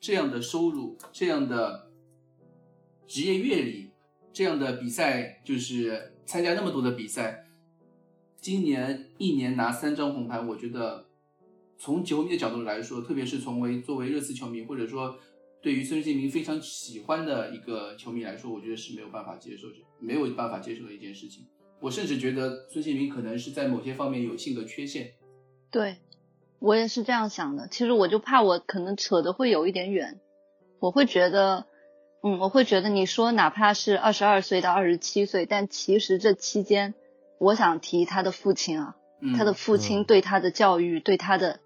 [0.00, 1.90] 这样的收入、这样的
[3.06, 3.90] 职业阅历、
[4.32, 7.45] 这样的比赛，就是参加那么多的比赛，
[8.46, 11.04] 今年一年拿三张红牌，我觉得
[11.76, 15.16] 从球迷的角度来说，特别是从为作为热刺球迷，或者说
[15.60, 19.66] 对于孙兴民非常喜欢的一个球迷来说，我觉得是没有办法接受，
[19.98, 21.44] 没有办法接受的一件事情。
[21.80, 25.14] 我甚至觉得孙兴民可能是在某些方面有性格缺陷。
[25.72, 25.96] 对，
[26.60, 27.66] 我也是这样想的。
[27.66, 30.20] 其实我就怕我可能扯的会有一点远，
[30.78, 31.66] 我会觉得，
[32.22, 36.94] 嗯，我会觉得你说哪怕是二十二岁到二十七岁，但其实这期间，
[37.38, 41.60] 我想提他的父亲啊，嗯、他的父亲对他的教育，对他的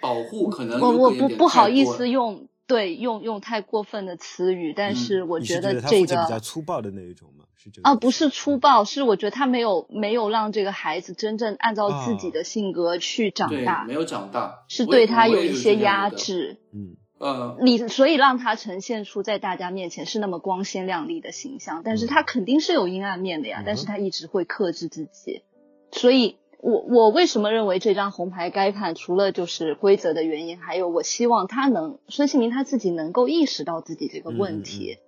[0.00, 7.44] 保护，可能我我不不好意思思用对用用太过分的词语，但是我你是得他父亲这个比较粗暴的那一种吗？
[7.56, 15.76] 是这个啊，不是粗暴，是我觉得他没有没有让这个孩子真正按照自己的性格去长对大，没有长大，是对他有一些。
[15.76, 16.58] 压制。
[16.72, 25.42] 嗯呃，你所以让他呈现出在大家面前是那么光鲜亮丽的形象，但是他肯定是有阴暗面的呀，嗯但是他一直会克制自己。
[25.92, 28.94] 所以我我为什么认为这张红牌该判？
[28.96, 34.98] 除了就是规则的原因，还有我希望他能孙兴民他自己能够意识到自己这个问题，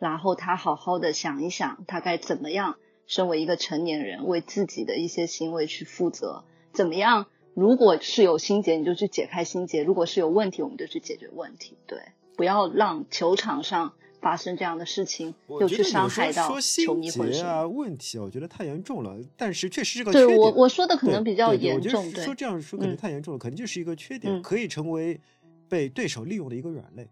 [0.00, 7.26] 然后他好好的想一想，他该怎么样身为一个成年人为自己的一些行为去负责，怎么样？
[7.54, 11.76] 如果是有心结，你就去解开心结；如果是有问题，我们就去解决问题。
[11.86, 11.98] 对，
[12.36, 17.32] 不要让球场上发生这样的事情，我又去伤害到说球迷或者什么。
[17.32, 19.18] 心结啊问题啊，我觉得太严重了。
[19.36, 20.28] 但是确实是个缺点。
[20.28, 25.20] 对我我说的可能比较严重，对说这样说可能嗯太严重了，可能就是一个缺点，嗯可以成为
[25.68, 27.08] 被对手利用的一个软肋。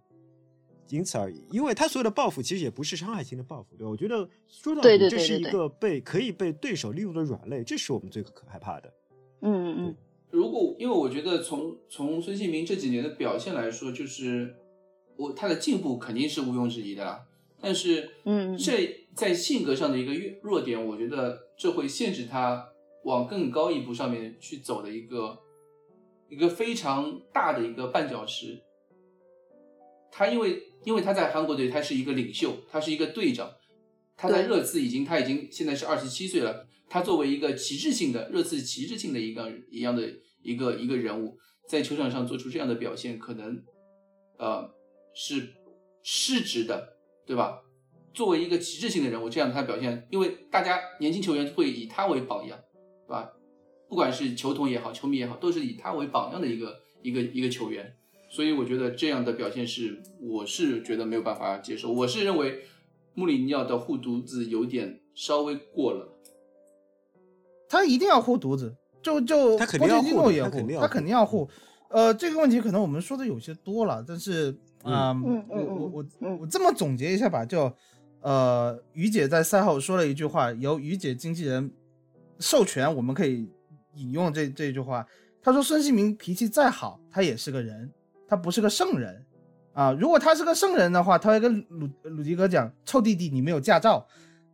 [0.87, 3.77] 仅此而已，因为他所有的报复其实也不是伤害性的报复？
[3.89, 8.93] 我觉得说到对底，这是一个被可以被对手利用的软肋，这是我们最可害怕的。
[9.43, 9.97] 嗯嗯嗯
[10.31, 14.55] 如果因为我觉得从从孙兴民这几年的表现来说，就是
[15.17, 17.27] 我他的进步肯定是毋庸置疑的啦。
[17.61, 22.69] 但是，嗯嗯这在性格上的一个弱弱点，我觉得这会限制他
[23.05, 25.39] 往更高一步上面去走的一个
[26.29, 28.63] 一个非常大的一个绊脚石。
[30.11, 33.51] 他因为因为他在韩国队，他是一个领袖，他是一个队长，
[34.17, 36.67] 他在热刺已经他已经现在是二十七岁了。
[36.91, 40.13] 他作为一个旗帜性的热刺旗帜性的一个一样的
[40.43, 41.39] 一个一个人物，
[41.69, 43.63] 在球场上做出这样的表现，可能
[44.39, 44.69] 呃
[45.15, 45.55] 是
[46.03, 47.63] 失职的，对吧？
[48.13, 52.59] 作为一个旗帜性的人物，这样他表现，因为大家年轻球员会以他为榜样，
[53.07, 53.31] 对吧？
[53.89, 57.95] 不管是球童也好，球迷也好，都是以他为榜样的一个一个一个球员，
[58.29, 61.93] 所以我觉得这样的表现是，我是觉得没有办法接受。
[61.93, 62.65] 我是认为
[63.15, 66.17] 穆里尼奥的护犊子有点稍微过了。
[67.71, 71.49] 他一定要护犊子，就就他肯定要波切蒂护的诺也护他肯定要护。
[71.89, 74.51] 呃，这个问题可能我们说的有些多了，但是
[74.83, 77.73] 啊、嗯我嗯我我嗯我这么总结一下吧，就
[78.21, 81.73] 呃，于姐在赛后说了一句话，由于姐经纪人
[82.39, 83.49] 授权，我们可以
[83.95, 85.07] 引用这这句话。
[85.43, 87.91] 他说：“孙兴民脾气再好，他也是个人，
[88.29, 89.25] 他不是个圣人
[89.73, 89.91] 啊。
[89.93, 94.07] 如果他是个圣人的话，他会跟鲁鲁迪哥讲：‘臭弟弟，你没有驾照。’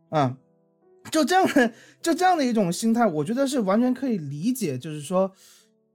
[0.07, 0.37] 啊，
[1.11, 4.77] 就这样的就这样的一种心态，我觉得是完全可以理解。
[4.77, 5.31] 就是说，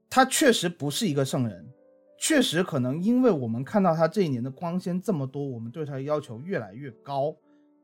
[0.09, 1.67] 他确实不是一个圣人，
[2.19, 7.35] 确实可能因为我们看到他这一年的光鲜这么多，我们对他的要求越来越高。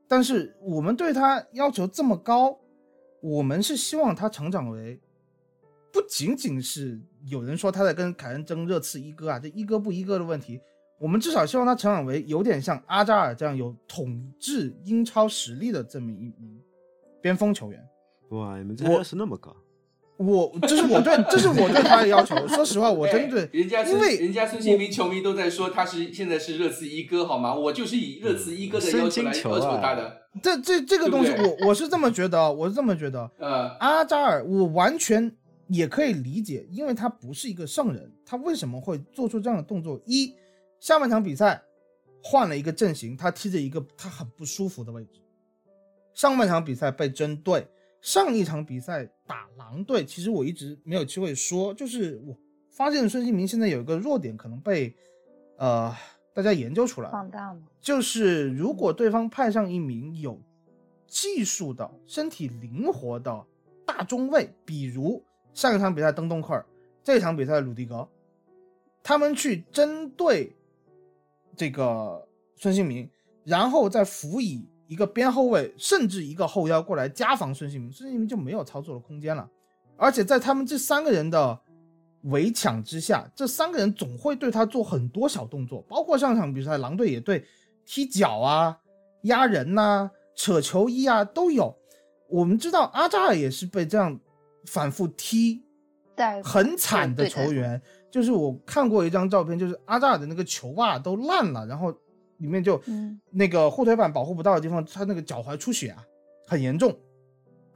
[0.06, 2.58] 但是我们对他要求这么高，
[3.20, 4.98] 我们是希望他成长为，
[5.92, 10.58] 不仅仅是有人说他在跟凯恩争热刺一哥啊，这一哥不一哥的问题，
[10.98, 16.58] 我们至少希望他成长为有点像阿扎尔这样有统治英超实力的这么一名
[17.20, 17.82] 边锋球员。
[18.30, 19.56] 哇，你们这我要求那么高，
[20.18, 22.36] 我这是我对 这是我对他的要求。
[22.48, 27.54] 说实话，我真对哎，人家因为人家孙兴民球迷都在说他是现在是热刺一哥好吗？
[27.54, 30.14] 我就是以热刺一哥的要求来要求啊他的。
[30.42, 33.30] 这这这个东西，对对我我是这么觉得啊，我是这么觉得。
[33.38, 35.34] 呃，阿扎尔，我完全
[35.68, 39.98] 也可以理解，因为他不是一个圣人，他为什么会做出这样的动作？
[40.04, 40.34] 一，
[40.80, 41.62] 下半场比赛
[42.22, 45.20] 换了一个阵型，他踢着一个他很不舒服的位置。
[46.18, 47.64] 上半场比赛被针对，
[48.00, 52.36] 上一场比赛打狼队，其实我一直没有机会说，就是我
[52.72, 54.92] 发现孙兴民现在有一个弱点，可能被
[55.58, 55.94] 呃
[56.34, 57.10] 大家研究出来。
[57.12, 57.68] 放大吗？
[57.80, 60.42] 就是如果对方派上一名有
[61.06, 63.46] 技术的、身体灵活的
[63.86, 66.66] 大中卫，比如上一场比赛登东克尔，
[67.04, 68.08] 这场比赛鲁迪格，
[69.04, 70.56] 他们去针对
[71.54, 73.08] 这个孙兴民，
[73.44, 79.48] 然后再辅以一个边后卫，甚至一个后腰过来加防孙兴民，孙兴民就没有操作的空间了。
[79.96, 81.56] 而且在他们这三个人的
[82.22, 87.44] 围抢之下，这三个人总会对他做很多小动作，包括上场比赛狼队也对
[87.84, 88.78] 踢脚啊、
[89.22, 91.76] 压人呐、扯球衣啊都有。
[92.28, 94.18] 我们知道阿扎尔也是被这样
[94.66, 95.62] 反复踢
[96.14, 97.80] 带很惨的球员，
[98.10, 101.94] 就是我看过一张照片，就是阿扎尔的那个球袜都烂了，然后
[102.38, 106.04] 里面就嗯那个护腿板保护不到的地方，他那个脚踝出血啊，
[106.46, 106.98] 很严重。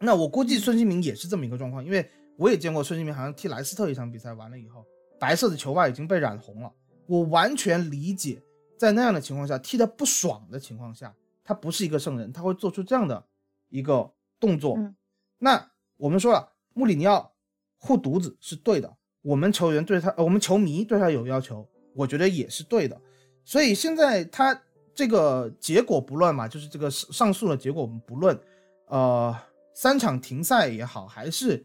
[0.00, 4.84] 那我估计孙兴民也是这么一个状况，因为我也见过孙兴民好像踢莱斯特一场比赛完了以后，
[5.20, 6.72] 白色的球袜已经被染红了。
[7.06, 8.42] 我完全理解，
[8.76, 13.24] 在那样的情况下踢得不爽的情况下，他不是一个圣人，他会做出这样的
[13.68, 14.76] 一个动作。
[14.76, 14.94] 嗯
[15.38, 17.32] 那我们说了，穆里尼奥
[17.76, 23.00] 护犊子是对的，我们球员对他，呃我们球迷对他有要求，我觉得也是对的。
[23.44, 24.62] 所以现在他
[24.94, 28.38] 这个结果不论嘛，就是这个上上诉的结果我们不论，
[28.86, 29.34] 呃，
[29.74, 31.64] 三场停赛也好，还是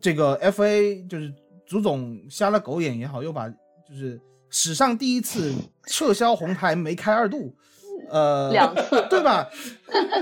[0.00, 1.32] 这个 FA 就是
[1.66, 4.20] 足总瞎了狗眼也好，又把就是
[4.50, 5.52] 史上第一次
[5.86, 7.54] 撤销红牌梅开二度，
[8.10, 9.48] 呃，两次对吧？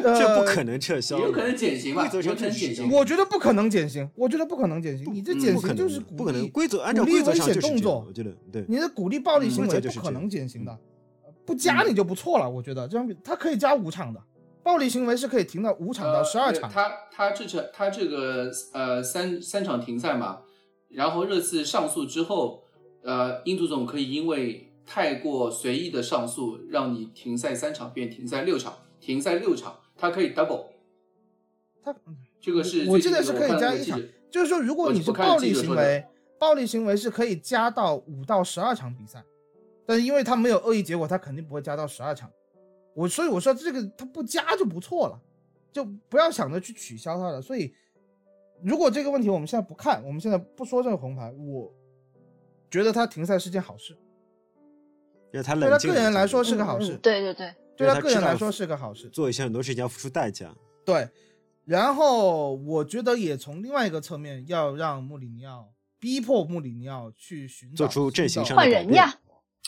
[0.03, 2.91] 呃这不可能撤销，有可能减刑吧，规则有可能减刑。
[2.91, 5.07] 我觉得不可能减刑，我觉得不可能减刑。
[5.13, 8.65] 你这减刑就是鼓励不可能，规则按照鼓励规则危险上动作我觉得对。
[8.69, 10.79] 你的鼓励暴力行为不可能减刑的，
[11.45, 12.49] 不加你就不错了。
[12.49, 14.21] 我觉得这样比他可以加五场的，
[14.63, 16.69] 暴力行为是可以停到五场到呃十二场。
[16.69, 20.41] 对他他这场他这个呃三三场停赛嘛，
[20.89, 22.63] 然后热刺上诉之后，
[23.03, 30.67] 呃，英足总可以因为太过随意的上诉，让你停赛三场变停赛六场，停赛六场，它可以 double。
[31.83, 31.95] 它
[32.41, 36.05] 这个是我记得是可以加一场就是说，如果你是暴力行为，
[36.39, 39.25] 暴力行为是可以加到五到十二场比赛，
[39.87, 42.31] 但是因为他没有恶意结果，他肯定不会加到十二场。
[42.95, 45.21] 我所以我说这个他不加就不错了，
[45.71, 47.41] 就不要想着去取消他了。
[47.41, 47.73] 所以
[48.63, 51.73] 如果这个问题我们现在不看，我们现在不说这个红牌，我
[52.71, 53.97] 觉得他停赛是件好事，
[55.33, 59.09] 对他个人来说是个好事嗯嗯，对对对，对他个人来说是个好事。
[59.09, 60.55] 做一些很多事情要付出代价。
[60.85, 61.09] 对，
[61.65, 65.69] 然后我觉得也从另外一个侧面要让穆里尼奥
[65.99, 69.15] 逼迫穆里尼奥去寻找做出阵型上的改变换人呀，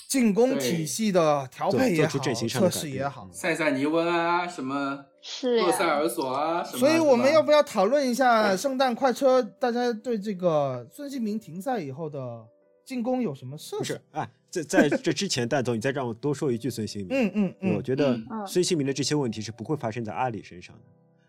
[0.08, 3.32] 进攻体系的调配也好，做出阵型上的测改变试也好嗯。
[3.32, 9.42] 塞塞尼翁啊，什么是呀，洛塞尔索啊，什么所以我们要不要讨论一下圣诞快车？
[9.42, 12.44] 大家对这个孙兴民停赛以后的
[12.84, 14.30] 进攻有什么设想不是？，哎，
[14.62, 17.16] 在在 这之前，戴总，你再让我多说一句孙兴民。
[17.16, 20.82] 嗯嗯嗯，我觉得嗯孙兴民的这些问题是不会发生在阿里身上的。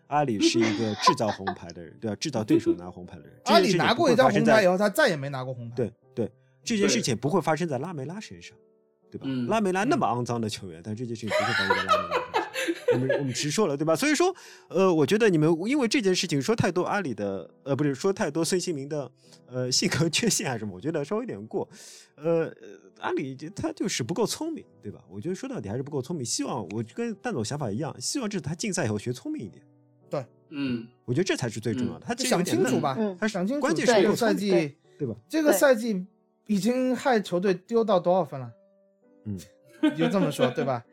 [0.08, 2.16] 阿里 是一个制造红牌的人，对吧？
[2.16, 3.32] 制造对手拿红牌的人。
[3.46, 5.74] 阿里拿过一张红牌以后，他再也没拿过红牌。
[5.74, 6.30] 对对，
[6.62, 8.56] 这件事情不会发生在拉梅拉身上，
[9.10, 9.26] 对吧？
[9.28, 12.22] 嗯拉梅拉那么肮脏的球员，但这件事情不会发生在拉梅拉身上。
[12.92, 13.94] 我们我们直说了，对吧？
[13.96, 14.34] 所以说，
[14.68, 19.10] 呃，我觉得你们因为这件事情说太多阿里的，呃，不是说太多孙兴民的，
[19.46, 21.68] 呃，性格缺陷还是什么，我觉得稍微有点过。
[22.16, 22.52] 呃，呃
[23.00, 25.02] 阿里就他就是不够聪明，对吧？
[25.08, 26.24] 我觉得说到底还是不够聪明。
[26.24, 29.64] 希望我跟蛋总想法一样，希望这是他竞赛以后学聪明一点。
[30.08, 32.06] 对嗯，我觉得这才是最重要的。
[32.06, 33.60] 他就这有点嫩想清楚吧，嗯他想清楚。
[33.60, 34.50] 关键是这个赛季，
[34.98, 35.14] 对吧？
[35.28, 36.06] 这个赛季
[36.46, 38.50] 已经害球队丢到多少分了？
[39.24, 39.38] 嗯，
[39.82, 40.84] 你就这么说，对吧？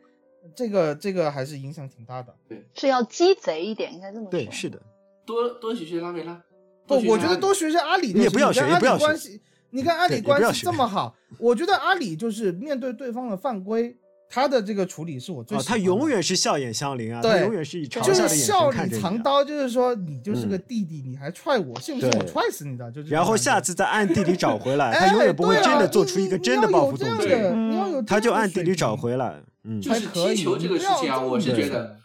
[0.54, 2.34] 这个这个还是影响挺大的。
[2.46, 4.30] 对是要鸡贼一点，应该这么说。
[4.30, 4.82] 对，是的。
[5.24, 6.42] 多多学学拉梅拉。
[6.86, 8.12] 不，我觉得多学学阿里。
[8.12, 9.40] 你也不要学也不要学关系，
[9.74, 13.96] 你看阿里关系这么好，我觉得阿里就是面对对方的犯规，
[14.30, 15.84] 他的这个处理是我最啊，喜欢的。
[15.84, 19.02] 他永远是笑眼相迎啊，他对永远是以嘲就是笑的眼笑里神看着你啊。
[19.02, 22.88] 藏刀，就是说你就是个嗯弟弟，你还踹我，信不信我踹死你的？
[22.92, 29.42] 就是然后下次再暗地里找回来， 哎，他永远不会真的做出一个真的报复动作，他就暗地里找回来。
[29.64, 30.06] 嗯，就是。
[30.06, 31.96] 踢球这个事情啊我是觉得，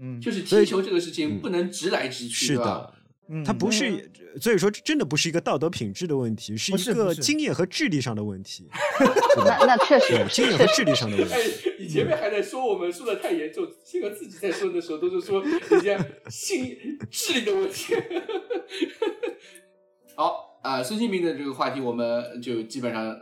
[0.00, 2.91] 嗯，就是踢球这个事情嗯不能直来直去，是对吧的，
[3.34, 8.68] 嗯他不是，所以说真的不是一个道德品质的问题，是一个经验和智力上的问题，
[9.44, 16.76] 那那确实对，经验和智力上的问哎题。，你前面还在说我们说的太严重，现在自己在说的时候都是说人家性
[17.10, 17.94] 智力的问题。
[20.14, 23.16] 好啊、孙兴民的这个话题我们就基本上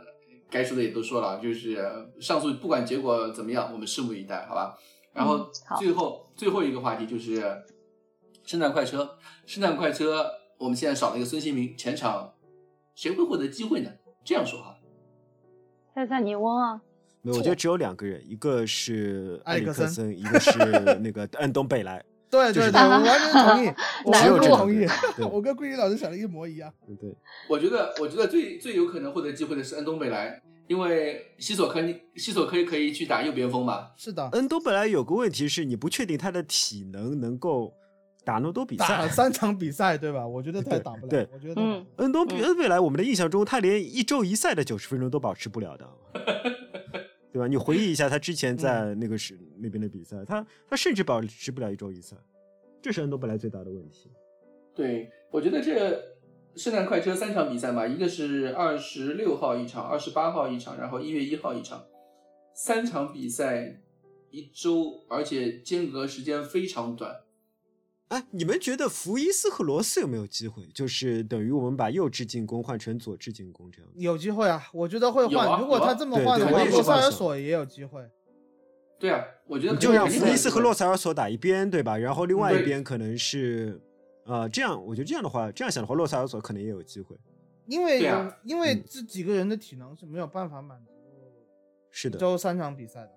[0.49, 1.79] 该说的也都说了，就是
[2.19, 4.77] 上诉不管结果怎么样，我们拭目以待，好吧？
[5.13, 5.49] 然后
[5.79, 7.41] 最后、最后一个话题就是
[8.43, 10.25] 圣诞快车，圣诞快车
[10.57, 12.33] 我们现在少了一个孙兴民，前场
[12.95, 13.91] 谁会获得机会呢？
[14.23, 14.77] 这样说哈，
[15.95, 16.81] 塞塞尼翁啊，
[17.21, 22.03] 没有，我觉得只有两个人，一个是埃里克森克森，一个是那个安东贝莱。
[22.31, 23.67] 对就是对对， 我完全同意，
[24.05, 24.87] 我完全同意。
[25.35, 26.73] 我跟桂林老师想的一模一样。
[26.87, 27.13] 对对，
[27.49, 31.81] 我觉得，我觉得最最有可能获得机会的是恩东贝莱，因为西索科
[32.15, 33.89] 西索科可以去打右边锋嘛。
[33.97, 37.73] 是的，恩东本来有个问题是你不确定他的体能能够
[38.23, 38.87] 打那么多比赛。
[38.87, 40.25] 打了三场比赛，对吧？
[40.27, 41.09] 我觉得他打不了。
[41.09, 45.89] 对我觉得嗯，恩东比嗯恩未来，我们的印象中他连一周一赛的九十分钟都保持不了的，
[47.33, 47.47] 对吧？
[47.47, 52.15] 你回忆一下他之前在那个是那边的比赛，他他甚至保持不了一周一赛，
[52.81, 54.11] 这是恩东本来最大的问题。
[54.75, 56.01] 对，我觉得这
[56.55, 61.83] 圣诞快车三场比赛嘛，一个是二十六号一场，二十八号一场，然后一月一号一场，
[62.53, 63.81] 三场比赛
[64.29, 67.15] 一周，而且间隔时间非常短。
[68.11, 70.67] 哎，你们觉得福伊斯和罗斯有没有机会？
[70.73, 73.89] 就是等于我们把右置进攻换成左置进攻这样。
[73.95, 75.47] 有机会啊，我觉得会换。
[75.47, 78.05] 啊如果他这么换的话，罗塞尔这么想索也有机会。
[78.99, 81.97] 对啊，我觉得你就让福伊斯和洛塞尔索打一边，对吧？
[81.97, 83.81] 然后另外一边可能是，
[84.25, 87.15] 呃，这样，我觉得这样的话，这样想的话，洛塞尔索可能也有机会。
[87.65, 90.91] 因为啊因为嗯这几个人的体能是没有办法满足
[91.91, 93.11] 是的，一周三场比赛的。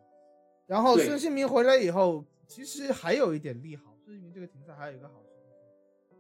[0.68, 3.92] 然后孙兴民回来以后，其实还有一点利好。
[4.04, 5.30] 孙兴民这个停赛还有一个好处，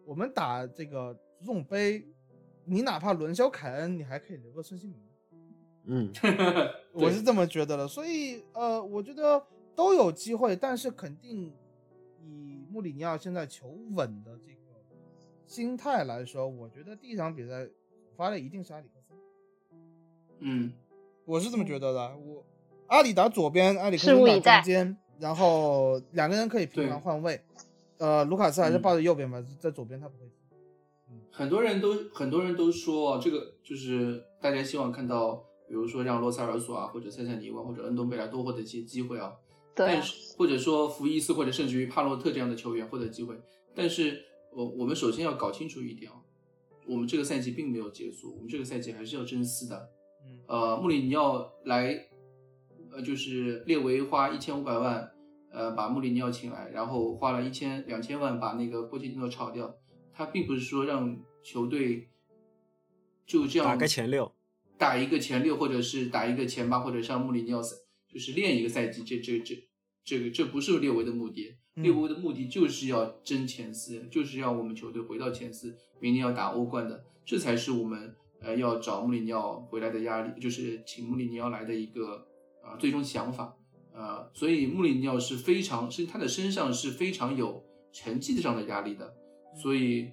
[0.06, 2.02] 我们打这个足总杯，
[2.64, 4.98] 你哪怕轮休凯恩，你还可以留个孙兴民。
[5.86, 6.10] 嗯，
[6.94, 9.44] 我是这么觉得的，所以呃，我觉得
[9.76, 11.52] 都有机会，但是肯定
[12.22, 14.80] 以穆里尼奥现在求稳的这个
[15.46, 17.68] 心态来说，我觉得第一场比赛
[18.16, 19.18] 发的一定是阿里克森，
[20.38, 20.72] 嗯，
[21.26, 22.16] 我是这么觉得的。
[22.16, 22.42] 我
[22.86, 27.38] 阿里打左边，阿里克森打中间，然后两个人可以频繁换位。
[28.04, 30.30] 呃，卢卡斯还是嗯抱着右边吧，在左边他不会。
[31.30, 35.36] 很多人都很多人都说这个就是大家希望看到，
[35.66, 39.32] 比如说让罗塞尔索啊，或者塞塞尼文或者恩东贝莱多获得一些机会啊。
[39.74, 43.40] 对啊，但是或者说福伊斯或者甚至于帕洛特这样的球员获得机会，
[43.74, 46.20] 但是我我们首先要搞清楚一点啊，
[46.86, 49.88] 我们这个赛季并没有结束，我们这个赛季还是要争四的。
[50.26, 52.06] 嗯呃，穆里尼奥来，
[52.92, 55.10] 呃，就是列维花一千五百万，
[55.54, 59.72] 呃，把穆里尼奥请来，然后花了一千两千万把那个波切蒂诺炒掉，
[60.12, 62.08] 他并不是说让球队
[63.24, 64.32] 就这样打个前六，
[64.76, 67.76] 打一个前六，或者是打一个前八，或者像穆里尼奥赛，
[68.12, 69.68] 就是练一个赛季，这这这
[70.04, 71.84] 这个这不是列维的目的，嗯。
[71.84, 82.26] 列维的目的就是要争前四，就是要我们球队回到前四，明年要打欧冠的，这才是我们呃要找穆里尼奥回来的压力，就是请穆里尼奥来的一个
[82.64, 83.56] 呃最终想法，
[83.94, 89.14] 呃，所以穆里尼奥是非常是他的身上是非常有成绩上的压力的，
[89.56, 90.10] 所以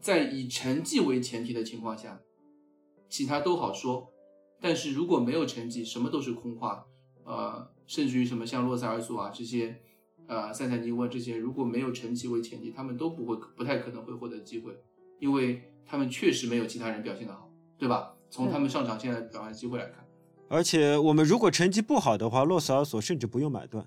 [0.00, 2.20] 在以成绩为前提的情况下，
[3.08, 4.10] 其他都好说，
[4.60, 6.86] 但是如果没有成绩，什么都是空话。
[7.24, 9.82] 呃，甚至于什么像洛塞尔索啊这些，
[10.28, 14.72] 呃，塞塞尼沃这些，如果没有成绩为前提，他们都不会不太可能会获得机会，
[15.18, 18.14] 因为他们确实没有其他人表现的好，对吧？
[18.30, 20.05] 从他们上场现在表现机会来看，
[20.48, 23.86] 而且我们如果成绩不好的话，洛塞尔索甚至不用买断，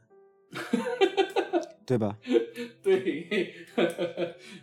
[1.85, 2.17] 对吧？
[2.83, 3.53] 对，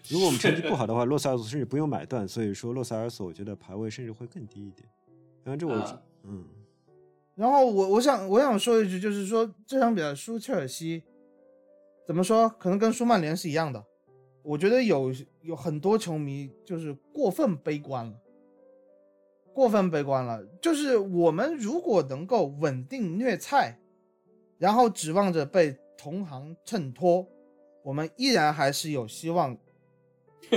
[0.09, 4.89] 如果我们成绩不好的话，洛塞尔索甚至不用买断，所以说洛塞尔索我觉得排位甚至会更低一点。
[5.43, 6.45] 然后这我、啊嗯，
[7.35, 11.03] 然后我我想我想说一句，就是说这场比赛输切尔西，
[12.07, 12.49] 怎么说？
[12.49, 13.85] 可能跟输曼联是一样的。
[14.43, 15.13] 我觉得有
[15.43, 18.13] 有很多球迷就是过分悲观了，
[19.57, 20.45] 过分悲观了。
[20.61, 23.79] 就是我们如果能够稳定虐菜，
[24.59, 27.27] 然后指望着被同行衬托，
[27.83, 29.57] 我们依然还是有希望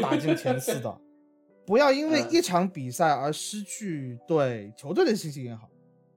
[0.01, 0.99] 打进前四的。
[1.65, 5.69] 不要因为嗯一场比赛而失去对球队的信心也好，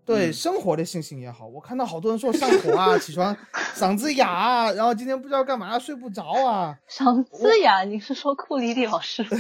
[0.04, 1.46] 对嗯生活的信心也好。
[1.46, 3.36] 我看到好多人说上火啊， 起床
[3.74, 6.78] 嗓子哑啊，然后今天不知道干嘛睡不着啊。
[6.88, 9.24] 嗓子哑，你是说库里里老师？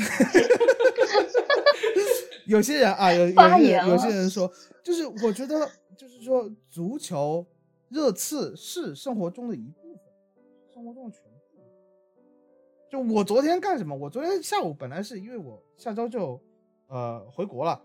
[2.46, 4.50] 有些人啊，有有发言些人有些人说，
[4.82, 7.46] 就是我觉得就是说足球
[7.88, 10.00] 热刺是生活中的一部分，
[10.74, 11.28] 生活中的全部。
[12.90, 13.96] 就我昨天干什么？
[13.96, 16.38] 我昨天下午本来是因为我下周就
[16.88, 17.80] 呃回国了，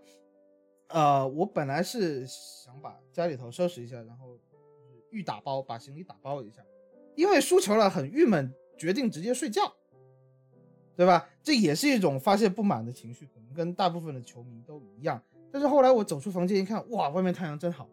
[0.88, 6.62] 呃，我本来是想把家里头收拾一下，然后就是预打包，把行李打包一下，
[7.14, 9.72] 因为输球了很郁闷，决定直接睡觉。
[10.96, 11.30] 对吧？
[11.44, 15.22] 这也是一种发泄不满的情绪，可能跟大部分的球迷都一样。
[15.52, 17.88] 但是后来我走出房间一看，哇，外面太阳真好，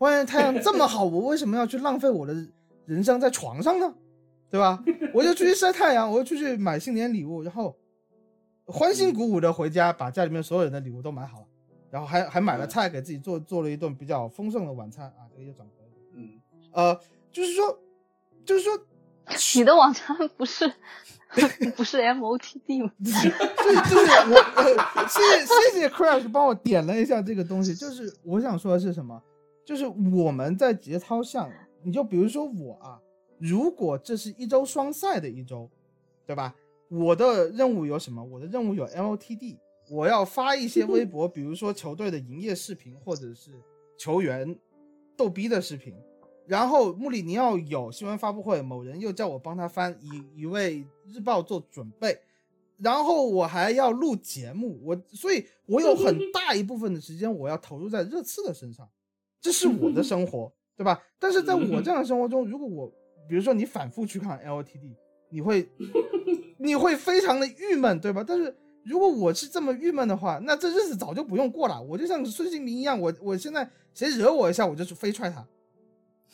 [0.00, 2.34] 外面太阳这么好，我为什么要去浪费我的
[2.84, 3.94] 人生在床上呢？
[4.50, 4.84] 对吧？
[5.14, 7.74] 我就出去晒太阳，我就出去买新年礼物，然后
[8.66, 11.46] 欢欣鼓舞的回家，把家里面所有人的礼物都买好了，
[11.90, 15.92] 然后还还买了菜给自己做做了一顿比较丰盛的晚餐啊，这个又长回来了。
[16.14, 16.40] 嗯，
[16.72, 17.00] 呃，
[17.32, 17.78] 就是说，
[18.44, 18.72] 就是说，
[19.56, 20.66] 你的晚餐不是
[21.76, 22.92] 不是 MOTD 吗？
[23.04, 27.74] 所以就是我，呃谢谢谢谢 Crash 帮我点了一下这个东西。
[27.74, 29.22] 就是我想说的是什么？
[29.64, 31.50] 就是我们在节操上，
[31.82, 33.00] 你就比如说我啊，
[33.38, 35.68] 如果这是一周双赛的一周，
[36.24, 36.54] 对吧？
[36.88, 38.22] 我的任务有什么？
[38.22, 39.58] 我的任务有 MOTD，
[39.88, 43.52] 我要发一些微博，比如说球队的营业视频，或者是
[43.98, 44.58] 球员
[45.16, 45.94] 逗逼的视频。
[46.46, 52.16] 然后穆里尼奥有新闻发布会，某人又叫我帮他翻，以以为日报做准备。
[52.78, 58.88] 然后我还要录节目，我所以，我有很大一部分的时间我要投入在热刺的身上，
[59.40, 61.02] 这是我的生活，对吧？
[61.18, 62.86] 但是在我这样的生活中，如果我
[63.28, 64.94] 比如说你反复去看 LTD，
[65.30, 65.68] 你会
[66.58, 68.22] 你会非常的郁闷，对吧？
[68.24, 68.54] 但是
[68.86, 71.82] 如果我是这么郁闷的话，那这日子早就不用过了。
[71.82, 75.44] 我就像孙兴民一样，我我现在谁惹我一下，我就飞踹他，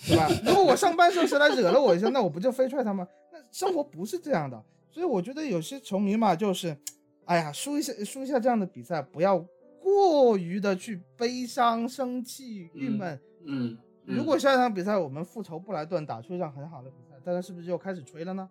[0.07, 0.29] 对吧？
[0.45, 3.09] 如果我上班时候谁来惹了我一下，那我不就飞踹他吗？
[3.33, 4.62] 那生活不是这样的。
[4.91, 6.77] 所以我觉得有些球迷嘛，就是，
[7.24, 9.43] 哎呀，输一下输一下这样的比赛，不要
[9.81, 13.19] 过于的去悲伤、生气、郁闷。
[13.47, 18.51] 嗯，嗯如果下一场比赛我们复仇布莱顿打出一场很好的比赛，大家是不是就开始吹了呢？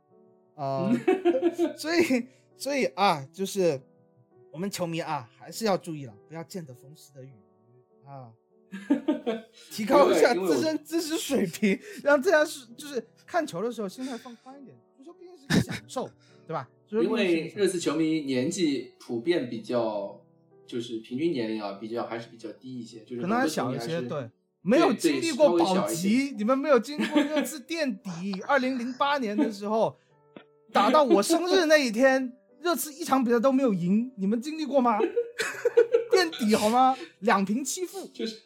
[0.56, 0.91] 啊、
[1.78, 3.80] 所以所以啊，就是
[4.52, 7.32] 我们球迷啊，还是要注意了，不要见得风湿的雨
[8.06, 8.32] 啊，
[9.72, 14.78] 提高一下自身知识水平，让大家是就是看球的时候心态放宽一点。
[14.98, 16.10] 足球毕竟是个享受，
[16.45, 16.69] 对吧？
[16.90, 20.22] 因为热刺球迷年纪普遍比较，
[20.68, 24.30] 就是平均年龄啊，比较还是比较低一些，就是可能还小一些，对，
[24.61, 28.41] 没有经历过保级，你们没有经历过热刺垫底。
[28.45, 29.98] 二零零八年的时候，
[30.73, 34.99] 打到我生日那一天，热刺一场比赛都没有赢，你们经历过吗？
[36.11, 36.95] 垫底好吗？
[37.19, 38.41] 两平七负，就是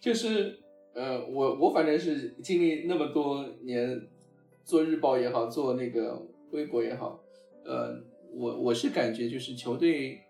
[0.00, 0.58] 就是
[0.94, 4.08] 呃，我我反正是经历那么多年
[4.64, 7.20] 做日报也好，做那个微博也好，
[7.64, 7.94] 呃，
[8.34, 10.20] 我我是感觉就是球队，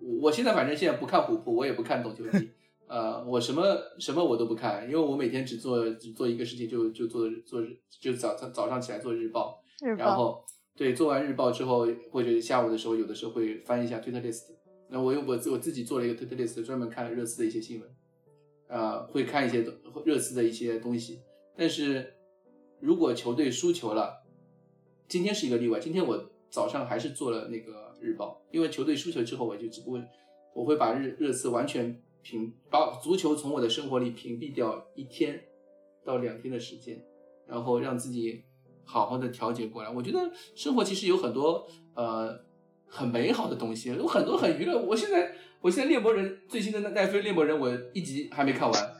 [0.00, 2.50] 我我现在反正现在不看虎扑，我也不看懂球帝，
[2.88, 3.64] 呃，我什么
[3.98, 10.44] 什么我都不看，因为我每天只做只做一个事情，就就做做日就早早上起来做日报，日报然后
[10.76, 14.44] 对做完日报之后，或者下午的时候，有的时候会翻一下 Twitter list。
[14.88, 17.90] 那我用我自我自己做了一个 Twitter list，专门看了热刺的一些新闻，
[18.68, 19.64] 呃，会看一些
[20.04, 21.20] 热刺的一些东西。
[21.56, 22.14] 但是
[22.80, 24.22] 如果球队输球了，
[25.08, 25.78] 今天是一个例外。
[25.78, 30.02] 今天我早上还是做了那个日报，因为球队输球之后，我就只不过
[30.54, 35.42] 我会把日热刺完全屏，把足球从我的生活里屏蔽掉一天
[36.04, 37.02] 到两天的时间，
[37.46, 38.42] 然后让自己
[38.84, 39.90] 好好的调节过来。
[39.90, 42.40] 我觉得生活其实有很多呃
[42.86, 44.78] 很美好的东西，有很多很娱乐。
[44.80, 48.94] 我现在我现在猎魔人最新的奈飞猎魔人，我一集还没看完，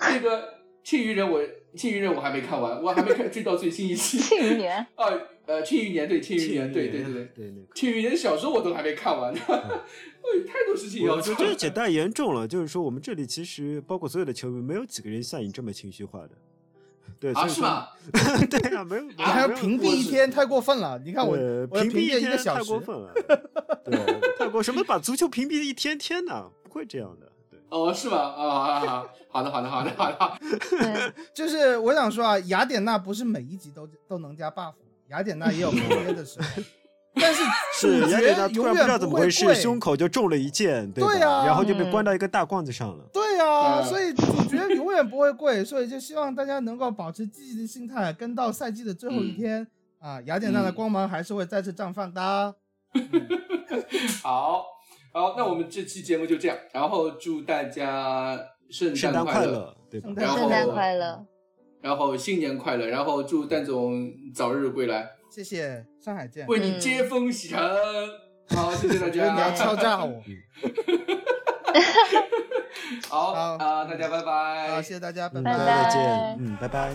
[0.00, 0.42] 那个
[0.82, 1.40] 庆余人我
[1.74, 4.18] 庆余人我还没看完，我还没看追到最新一期。
[4.18, 5.06] 庆余年， 啊
[5.46, 7.24] 呃庆余年对庆余年对对对对。
[7.34, 7.54] 对。
[7.74, 16.30] 庆余年小说我都还没看完呢， 哎，太多事情要我做觉得这也太严重了，就是说我们这里其实包括所有的球迷，没有几个人像你这么情绪化的。
[17.20, 17.46] 对，啊？
[17.46, 17.92] 是吧？
[18.50, 20.98] 对啊，没有，你还要屏蔽一天，太过分了。
[21.04, 21.32] 你看我，
[21.70, 23.12] 我屏屏蔽了一个天小时太过 分了，
[23.84, 27.60] 对，太过什么把足球屏蔽一天天的，不会这样的，对。
[27.68, 28.16] 哦，是吗？
[28.16, 29.06] 啊啊啊！
[29.28, 30.38] 好的，好的，好的，好的。
[30.70, 34.72] 对，就是我想说啊，雅典娜不是每一集都都能加 buff，
[35.08, 36.62] 雅典娜也有崩跌的时候，
[37.20, 37.42] 但是
[37.74, 39.54] 是主雅典娜突角永然不知道远不会怎么回事，跪。
[39.54, 41.12] 胸口就中了一箭，对吧？
[41.12, 43.04] 对啊然后就被嗯关到一个大罐子上了。
[43.12, 49.66] 对呀、嗯所以主角永远不会跪，所以就希望大家能够保持积极的心态，跟到赛季的最后一天、
[50.00, 52.54] 啊，雅典娜的嗯光芒还是会再次绽放的。
[54.22, 54.64] 好，
[55.12, 58.38] 好，那我们这期节目就这样，然后祝大家
[58.68, 61.26] 圣圣诞快快乐，对圣诞快乐，
[61.80, 66.46] 然后新年快乐，然后祝蛋总早日归来，谢谢，上海见。
[66.46, 67.58] 为你接风洗尘。
[68.54, 69.82] 好，谢谢大觉得你要敲家。
[69.82, 70.20] 诈我，
[73.08, 74.68] 好好啊，大家拜拜。
[74.70, 76.90] 好，谢谢大家，拜嗯，拜再见，嗯，拜拜。